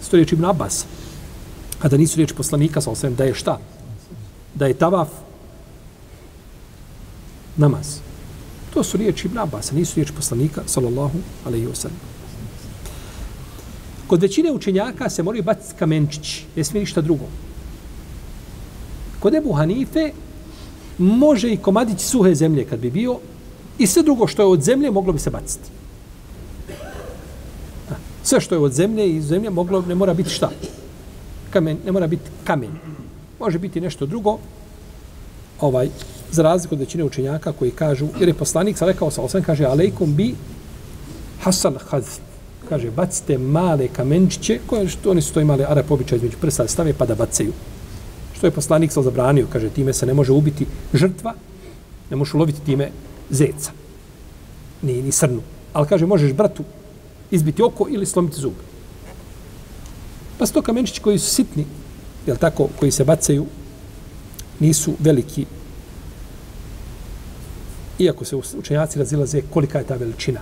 [0.02, 0.84] sto riječi Ibn Abbas,
[1.82, 3.58] a da nisu riječi poslanika, sa osvijem, da je šta?
[4.54, 5.08] Da je tavaf
[7.56, 7.98] namaz.
[8.74, 11.88] To su riječi Ibn Abbas, nisu riječi poslanika, sallallahu alaihi wa
[14.06, 17.24] Kod većine učenjaka se moraju baciti kamenčići, ne smije ništa drugo.
[19.20, 20.12] Kod Ebu Hanife
[20.98, 23.18] može i komadić suhe zemlje kad bi bio
[23.78, 25.70] i sve drugo što je od zemlje moglo bi se baciti.
[28.26, 30.50] Sve što je od zemlje i zemlje moglo, ne mora biti šta?
[31.50, 32.70] Kamen, ne mora biti kamen.
[33.40, 34.38] Može biti nešto drugo,
[35.60, 35.88] ovaj,
[36.30, 39.64] za razliku od većine učenjaka koji kažu, jer je poslanik sa rekao sa osam, kaže,
[39.64, 40.34] alejkum bi
[41.40, 42.18] hasan khaz
[42.68, 46.92] kaže, bacite male kamenčiće, koje što oni su to imali Arab običaj između prsta stave
[46.98, 47.52] pa da bacaju.
[48.34, 51.34] Što je poslanik sa zabranio, kaže, time se ne može ubiti žrtva,
[52.10, 52.90] ne možeš uloviti time
[53.30, 53.70] zeca,
[54.82, 55.42] ni, ni srnu.
[55.72, 56.64] Ali kaže, možeš bratu
[57.30, 58.52] izbiti oko ili slomiti zub.
[60.38, 61.64] Pa sto kamenčići koji su sitni,
[62.26, 63.46] jel tako, koji se bacaju,
[64.60, 65.46] nisu veliki.
[67.98, 70.40] Iako se učenjaci razilaze kolika je ta veličina.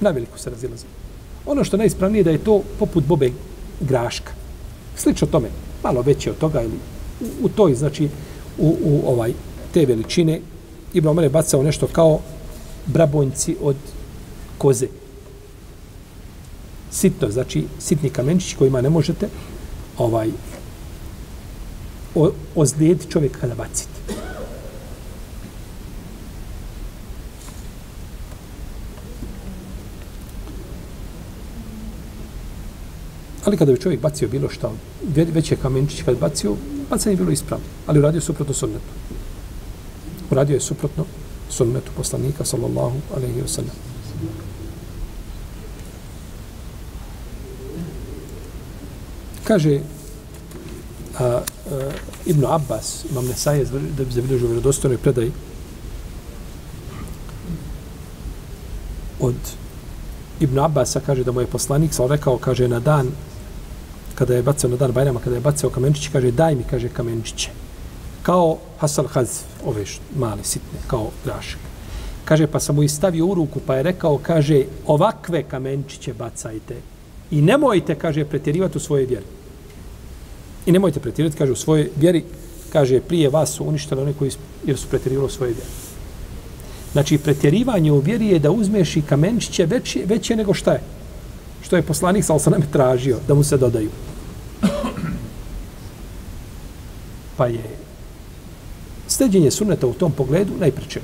[0.00, 0.86] Na veliku se razilaze.
[1.46, 3.30] Ono što najispravnije da je to poput bobe
[3.80, 4.32] graška.
[4.96, 5.48] Slično tome,
[5.82, 6.78] malo veće od toga ili
[7.20, 8.08] u, u toj, znači,
[8.58, 9.32] u, u ovaj
[9.74, 10.40] te veličine,
[10.94, 12.20] Ibn Omer je bacao nešto kao
[12.86, 13.76] brabonjci od
[14.58, 14.86] koze
[16.90, 19.28] sitno, znači sitni kamenčić kojima ne možete
[19.98, 20.30] ovaj
[22.14, 23.98] o, ozlijediti čovjek kada bacite.
[33.44, 34.72] Ali kada bi čovjek bacio bilo što,
[35.14, 36.56] veće kamenčić kada bacio,
[36.90, 38.92] bacanje je bilo ispravno, ali uradio suprotno sunnetu.
[40.30, 41.04] Uradio je suprotno
[41.50, 43.97] sunnetu poslanika, sallallahu alaihi wa sallam.
[49.48, 49.80] Kaže
[51.18, 51.40] a, a,
[52.26, 53.64] Ibn Abbas, imam Nesaje,
[53.96, 55.32] da bi zabilježio u vjerodostojnoj predaji,
[59.20, 59.34] od
[60.40, 63.08] Ibn Abbasa kaže da mu je poslanik sa rekao, kaže, na dan,
[64.14, 67.50] kada je bacio na dan Bajrama, kada je bacao kamenčiće, kaže, daj mi, kaže, kamenčiće.
[68.22, 69.84] Kao Hasan Haz, ove
[70.16, 71.60] male, sitne, kao grašak.
[72.24, 76.76] Kaže, pa sam mu i stavio u ruku, pa je rekao, kaže, ovakve kamenčiće bacajte.
[77.30, 79.37] I nemojte, kaže, pretjerivati u svoje vjeri.
[80.68, 82.24] I nemojte pretjerivati, kaže, u svojoj vjeri,
[82.72, 84.30] kaže, prije vas su uništili one koji
[84.66, 85.70] jer su pretjerivali u svojoj vjeri.
[86.92, 90.82] Znači, pretjerivanje u vjeri je da uzmeš i kamenčiće veće, veće nego šta je.
[91.62, 93.90] Što je poslanik, sal sam nam tražio da mu se dodaju.
[97.36, 97.64] Pa je
[99.06, 101.00] steđenje suneta u tom pogledu najpreče.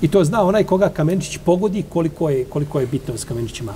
[0.00, 3.72] I to zna onaj koga kamenčić pogodi koliko je, koliko je bitno s kamenčićima.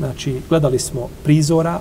[0.00, 1.80] Znači, gledali smo prizora,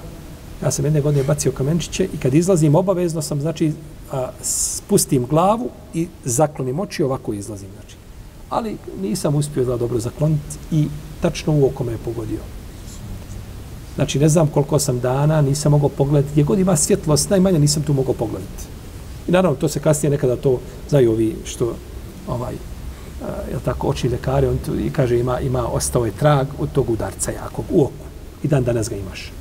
[0.63, 3.71] ja sam jedne godine bacio kamenčiće i kad izlazim obavezno sam, znači,
[4.11, 7.95] a, spustim glavu i zaklonim oči ovako izlazim, znači.
[8.49, 10.87] Ali nisam uspio da dobro zakloniti i
[11.21, 12.39] tačno u oko me je pogodio.
[13.95, 16.31] Znači, ne znam koliko sam dana, nisam mogao pogledati.
[16.31, 18.63] Gdje god ima svjetlost, najmanje nisam tu mogao pogledati.
[19.27, 20.59] I naravno, to se kasnije nekada to
[20.89, 21.75] znaju ovi što,
[22.27, 22.53] ovaj,
[23.51, 26.89] je tako, oči ljekari, on tu, i kaže, ima, ima, ostao je trag od tog
[26.89, 28.08] udarca jakog u oku.
[28.43, 29.31] I dan danas ga imaš.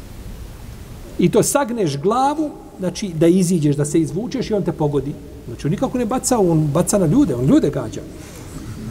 [1.18, 5.12] I to sagneš glavu, znači da iziđeš, da se izvučeš i on te pogodi.
[5.46, 8.01] Znači, on nikako ne baca, on baca na ljude, on ljude gađa.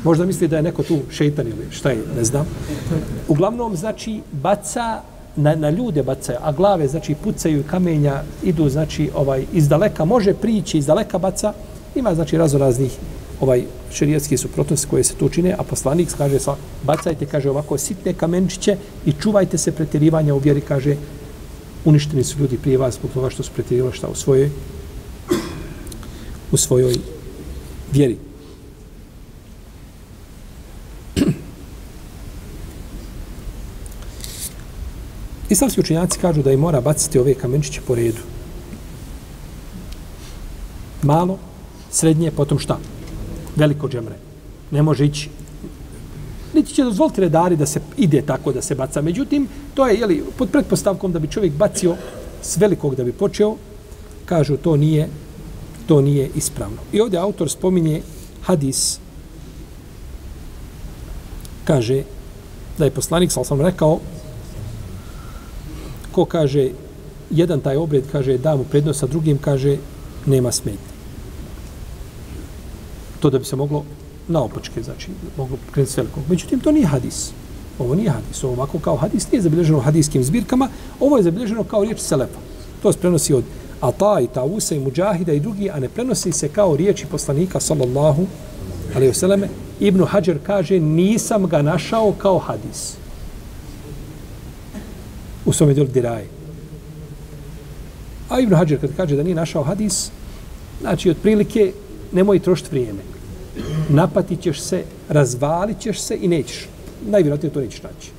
[0.04, 2.46] Možda misli da je neko tu šeitan ili šta je, ne znam.
[3.28, 5.02] Uglavnom, znači, baca
[5.36, 10.34] na, na ljude bacaju, a glave znači pucaju kamenja, idu znači ovaj iz daleka može
[10.34, 11.54] prići iz daleka baca.
[11.96, 12.98] Ima znači razoraznih
[13.42, 13.64] ovaj
[13.94, 18.78] šerijatski suprotnosti koje se tu čine, a poslanik kaže sa bacajte kaže ovako sitne kamenčiće
[19.06, 20.96] i čuvajte se pretjerivanja u vjeri kaže
[21.86, 24.50] uništeni su ljudi prije vas zbog toga što su pretjerivali šta u svojoj
[26.52, 26.96] u svojoj
[27.92, 28.18] vjeri.
[35.50, 38.22] Islamski učenjaci kažu da i mora baciti ove kamenčiće po redu.
[41.04, 41.38] Malo,
[41.92, 42.80] srednje, potom šta?
[43.58, 44.16] Veliko džemre.
[44.72, 45.30] Ne može ići
[46.54, 49.02] niti će dozvoliti redari da se ide tako da se baca.
[49.02, 51.96] Međutim, to je jeli, pod pretpostavkom da bi čovjek bacio
[52.42, 53.56] s velikog da bi počeo,
[54.26, 55.10] kažu to nije
[55.88, 56.78] to nije ispravno.
[56.92, 58.02] I ovdje autor spominje
[58.44, 59.00] hadis
[61.64, 62.04] kaže
[62.78, 64.00] da je poslanik, sal sam rekao,
[66.12, 66.70] ko kaže
[67.32, 69.78] jedan taj obred kaže da mu prednost sa drugim kaže
[70.26, 70.87] nema smetnje.
[73.20, 73.84] To da bi se moglo
[74.28, 75.08] naopačke, znači
[75.38, 76.24] moglo krenuti s velikog.
[76.30, 77.32] Međutim, to nije hadis.
[77.80, 78.44] Ovo nije hadis.
[78.44, 80.70] Ovo ovako kao hadis nije zabilježeno hadijskim zbirkama.
[81.00, 82.40] Ovo je zabilježeno kao riječ Selefa.
[82.84, 83.44] To se prenosi od
[83.82, 88.26] Ata i Tausa i Mujahida i drugi, a ne prenosi se kao riječi poslanika sallallahu
[88.96, 89.48] alaihi vseleme.
[89.80, 92.98] Ibnu Hajar kaže, nisam ga našao kao hadis
[95.46, 96.28] u svome djelu diraje.
[98.30, 100.12] A Ibn Hajar kad kaže da nije našao hadis,
[100.82, 101.72] znači otprilike
[102.12, 103.00] nemoj trošiti vrijeme.
[103.90, 106.68] Napatit ćeš se, razvalit ćeš se i nećeš.
[107.06, 108.12] Najvjerojatnije to nećeš naći.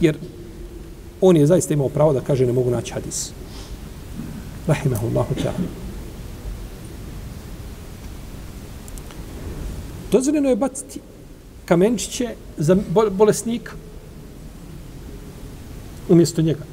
[0.00, 0.16] Jer
[1.20, 3.30] on je zaista imao pravo da kaže ne mogu naći hadis.
[4.66, 5.68] Rahimahullahu ta'ala.
[10.12, 11.00] Dozvoljeno je baciti
[11.64, 12.76] kamenčiće za
[13.10, 13.72] bolesnika
[16.08, 16.64] umjesto njega.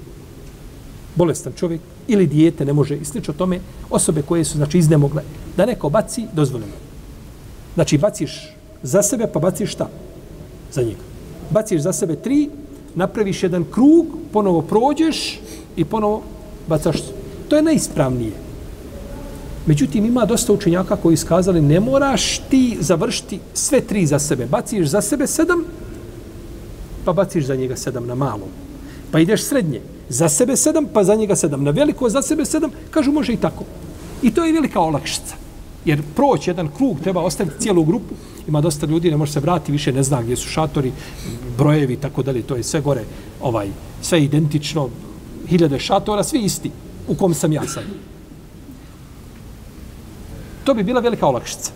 [1.15, 3.59] Bolestan čovjek ili dijete ne može i slično tome,
[3.89, 5.23] osobe koje su znači iznemogle
[5.57, 6.73] da neko baci dozvoljeno.
[7.73, 8.53] Znači baciš
[8.83, 9.89] za sebe pa baciš šta?
[10.71, 11.01] Za njega.
[11.49, 12.49] Baciš za sebe tri,
[12.95, 15.39] napraviš jedan krug, ponovo prođeš
[15.75, 16.21] i ponovo
[16.67, 16.97] bacaš.
[17.49, 18.31] To je najispravnije.
[19.65, 24.45] Međutim, ima dosta učenjaka koji iskazali ne moraš ti završiti sve tri za sebe.
[24.45, 25.63] Baciš za sebe sedam,
[27.05, 28.49] pa baciš za njega sedam na malom
[29.15, 29.81] pa ideš srednje.
[30.09, 31.63] Za sebe sedam, pa za njega sedam.
[31.63, 33.63] Na veliko za sebe sedam, kažu može i tako.
[34.21, 35.35] I to je velika olakšica.
[35.85, 38.15] Jer proći jedan krug, treba ostaviti cijelu grupu,
[38.47, 40.91] ima dosta ljudi, ne može se vratiti, više ne zna gdje su šatori,
[41.57, 43.03] brojevi, tako dalje, to je sve gore,
[43.41, 43.69] ovaj,
[44.01, 44.89] sve identično,
[45.47, 46.71] hiljade šatora, svi isti,
[47.07, 47.83] u kom sam ja sad.
[50.63, 51.71] To bi bila velika olakšica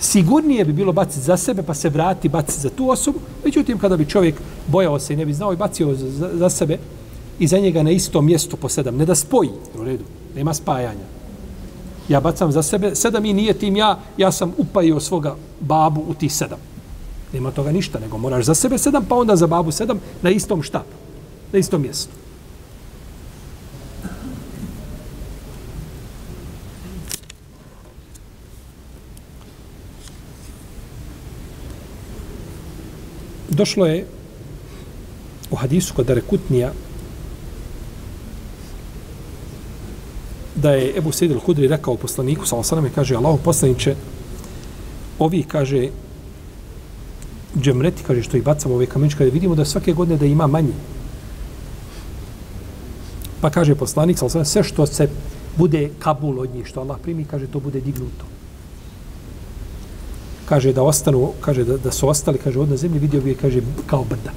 [0.00, 3.18] sigurnije bi bilo baciti za sebe, pa se vrati baciti za tu osobu.
[3.44, 4.34] Međutim, kada bi čovjek
[4.66, 6.78] bojao se i ne bi znao i bacio za, za sebe
[7.38, 11.19] i za njega na isto mjesto po sedam, ne da spoji, u redu, nema spajanja.
[12.08, 16.14] Ja bacam za sebe, sedam i nije tim ja, ja sam upajio svoga babu u
[16.14, 16.58] tih sedam.
[17.32, 20.62] Nema toga ništa, nego moraš za sebe sedam, pa onda za babu sedam na istom
[20.62, 20.96] štapu,
[21.52, 22.20] na istom mjestu.
[33.60, 34.06] došlo je
[35.50, 36.72] u hadisu kod Arekutnija
[40.62, 43.94] da je Ebu Sejid al-Hudri rekao poslaniku, sa osaname, kaže, Allah poslaniće,
[45.18, 45.88] ovi, kaže,
[47.56, 50.74] džemreti, kaže, što ih bacamo ove kamenče, kaže, vidimo da svake godine da ima manje.
[53.40, 55.08] Pa kaže poslanik, sa osaname, sve što se
[55.56, 58.28] bude kabul od njih, što Allah primi, kaže, to bude dignuto.
[60.48, 63.62] Kaže, da ostanu, kaže, da, da su ostali, kaže, od na zemlji, vidio bi, kaže,
[63.86, 64.32] kao brda.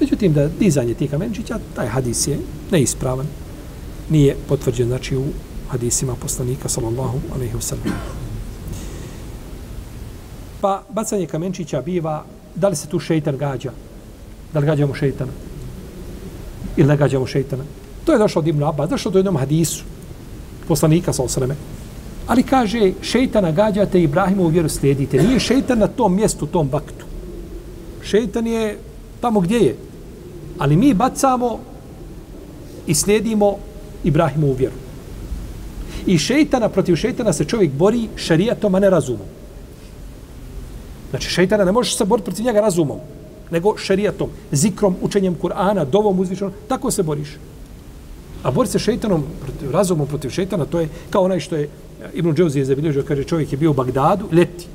[0.00, 2.38] Međutim, da dizanje tih kamenčića, taj hadis je
[2.70, 3.26] neispravan.
[4.10, 5.24] Nije potvrđen, znači, u
[5.68, 7.90] hadisima poslanika, sallallahu alaihi wasallam.
[10.60, 13.72] Pa, bacanje kamenčića biva, da li se tu šeitan gađa?
[14.52, 15.32] Da li gađamo šeitana?
[16.76, 17.64] Ili ne gađamo šeitana?
[18.04, 19.84] To je došlo od Ibn Abba, došlo do jednom hadisu
[20.68, 21.60] poslanika, sallallahu alaihi
[22.26, 25.22] Ali kaže, šeitana gađate Ibrahimu u vjeru slijedite.
[25.22, 27.06] Nije šeitan na tom mjestu, tom baktu.
[28.02, 28.78] Šeitan je
[29.20, 29.76] tamo gdje je.
[30.58, 31.58] Ali mi bacamo
[32.86, 33.56] i slijedimo
[34.06, 34.74] Ibrahimu vjeru.
[36.06, 39.26] I šeitana, protiv šeitana se čovjek bori šarijatom, a ne razumom.
[41.10, 42.98] Znači, šeitana ne možeš se boriti protiv njega razumom,
[43.50, 47.36] nego šarijatom, zikrom, učenjem Kur'ana, dovom uzvišenom, tako se boriš.
[48.42, 52.10] A bori se šeitanom, protiv, razumom protiv šeitana, to je kao onaj što je eh,
[52.14, 54.66] Ibn Džavzi je zabilježio, kaže čovjek je bio u Bagdadu, leti.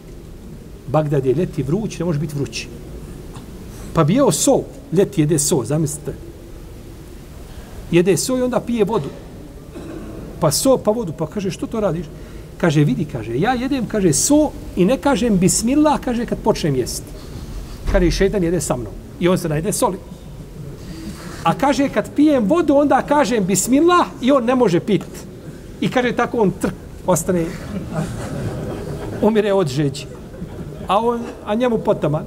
[0.88, 2.67] Bagdad je leti vruć, ne može biti vrući.
[3.93, 6.13] Pa bio so, leti jede so, zamislite.
[7.91, 9.09] Jede so i onda pije vodu.
[10.39, 12.05] Pa so, pa vodu, pa kaže, što to radiš?
[12.57, 17.05] Kaže, vidi, kaže, ja jedem, kaže, so i ne kažem bismillah, kaže, kad počnem jesti.
[17.91, 18.93] Kaže, i šetan jede sa mnom.
[19.19, 19.97] I on se najde soli.
[21.43, 25.05] A kaže, kad pijem vodu, onda kažem bismillah i on ne može pit.
[25.81, 26.73] I kaže, tako on trk,
[27.05, 27.45] ostane,
[29.21, 30.05] umire od žeđi.
[30.87, 32.25] A, on, a njemu potaman.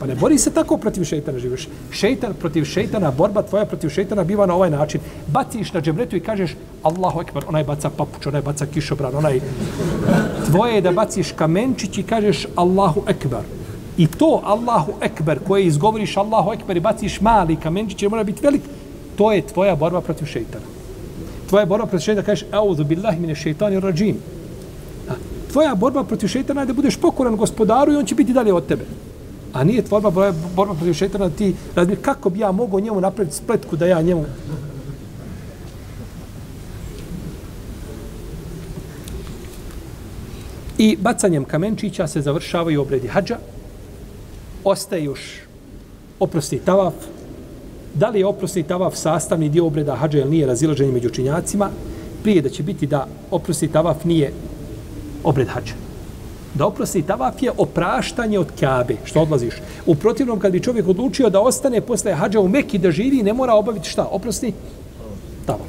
[0.00, 1.68] Pa ne bori se tako protiv šeitana živiš.
[1.90, 5.00] Šeitan protiv šeitana, borba tvoja protiv šeitana biva na ovaj način.
[5.26, 9.40] Baciš na džemretu i kažeš Allahu ekber, onaj baca papuč, onaj baca kišobran, onaj...
[10.46, 13.46] Tvoje je da baciš kamenčić i kažeš Allahu ekber.
[13.96, 18.42] I to Allahu ekber koje izgovoriš Allahu ekber i baciš mali kamenčić, jer mora biti
[18.42, 18.62] velik,
[19.16, 20.64] to je tvoja borba protiv šeitana.
[21.48, 24.16] Tvoja borba protiv šeitana kažeš Euzu billahi mine šeitani rađim.
[25.52, 28.66] Tvoja borba protiv šeitana je da budeš pokoran gospodaru i on će biti dalje od
[28.66, 28.84] tebe.
[29.54, 33.36] A nije tvorba borba, borba protiv šeitana ti razmišljaš kako bi ja mogao njemu napraviti
[33.36, 34.24] spletku da ja njemu...
[40.78, 43.38] I bacanjem kamenčića se završavaju obredi hađa.
[44.64, 45.20] Ostaje još
[46.20, 46.94] oprosti tavaf.
[47.94, 51.70] Da li je oprosti tavaf sastavni dio obreda hađa ili nije razilaženje među činjacima?
[52.22, 54.32] Prije da će biti da oprosti tavaf nije
[55.24, 55.83] obred hađa
[56.54, 59.54] da oprosti tavaf je opraštanje od Kabe, što odlaziš.
[59.86, 63.32] U protivnom, kad bi čovjek odlučio da ostane posle hađa u Mekki da živi, ne
[63.32, 64.08] mora obaviti šta?
[64.10, 64.52] Oprosti
[65.46, 65.68] tavaf.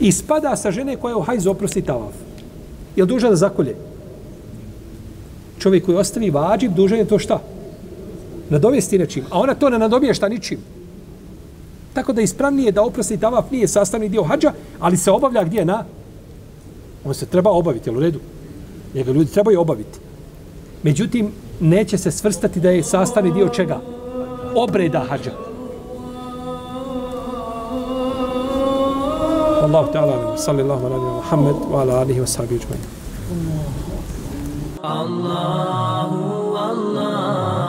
[0.00, 2.14] I spada sa žene koja je u hajzu oprosti tavaf.
[2.96, 3.76] Je li dužan da zakolje?
[5.58, 7.40] Čovjek koji ostavi vađib, dužan je to šta?
[8.50, 9.24] Nadovesti nečim.
[9.30, 10.58] A ona to ne nadobije šta ničim.
[11.92, 15.84] Tako da ispravnije da oprosti tavaf nije sastavni dio hađa, ali se obavlja gdje na?
[17.04, 18.20] On se treba obaviti, jel u redu?
[18.98, 19.98] Njega ljudi trebaju obaviti.
[20.82, 23.80] Međutim, neće se svrstati da je sastavni dio čega?
[24.54, 25.30] Obreda hađa.
[29.62, 32.60] Allahu ta'ala, sallallahu alaihi wa Muhammed, wa ala alihi wa sahbihi
[34.82, 37.67] Allahu, Allahu.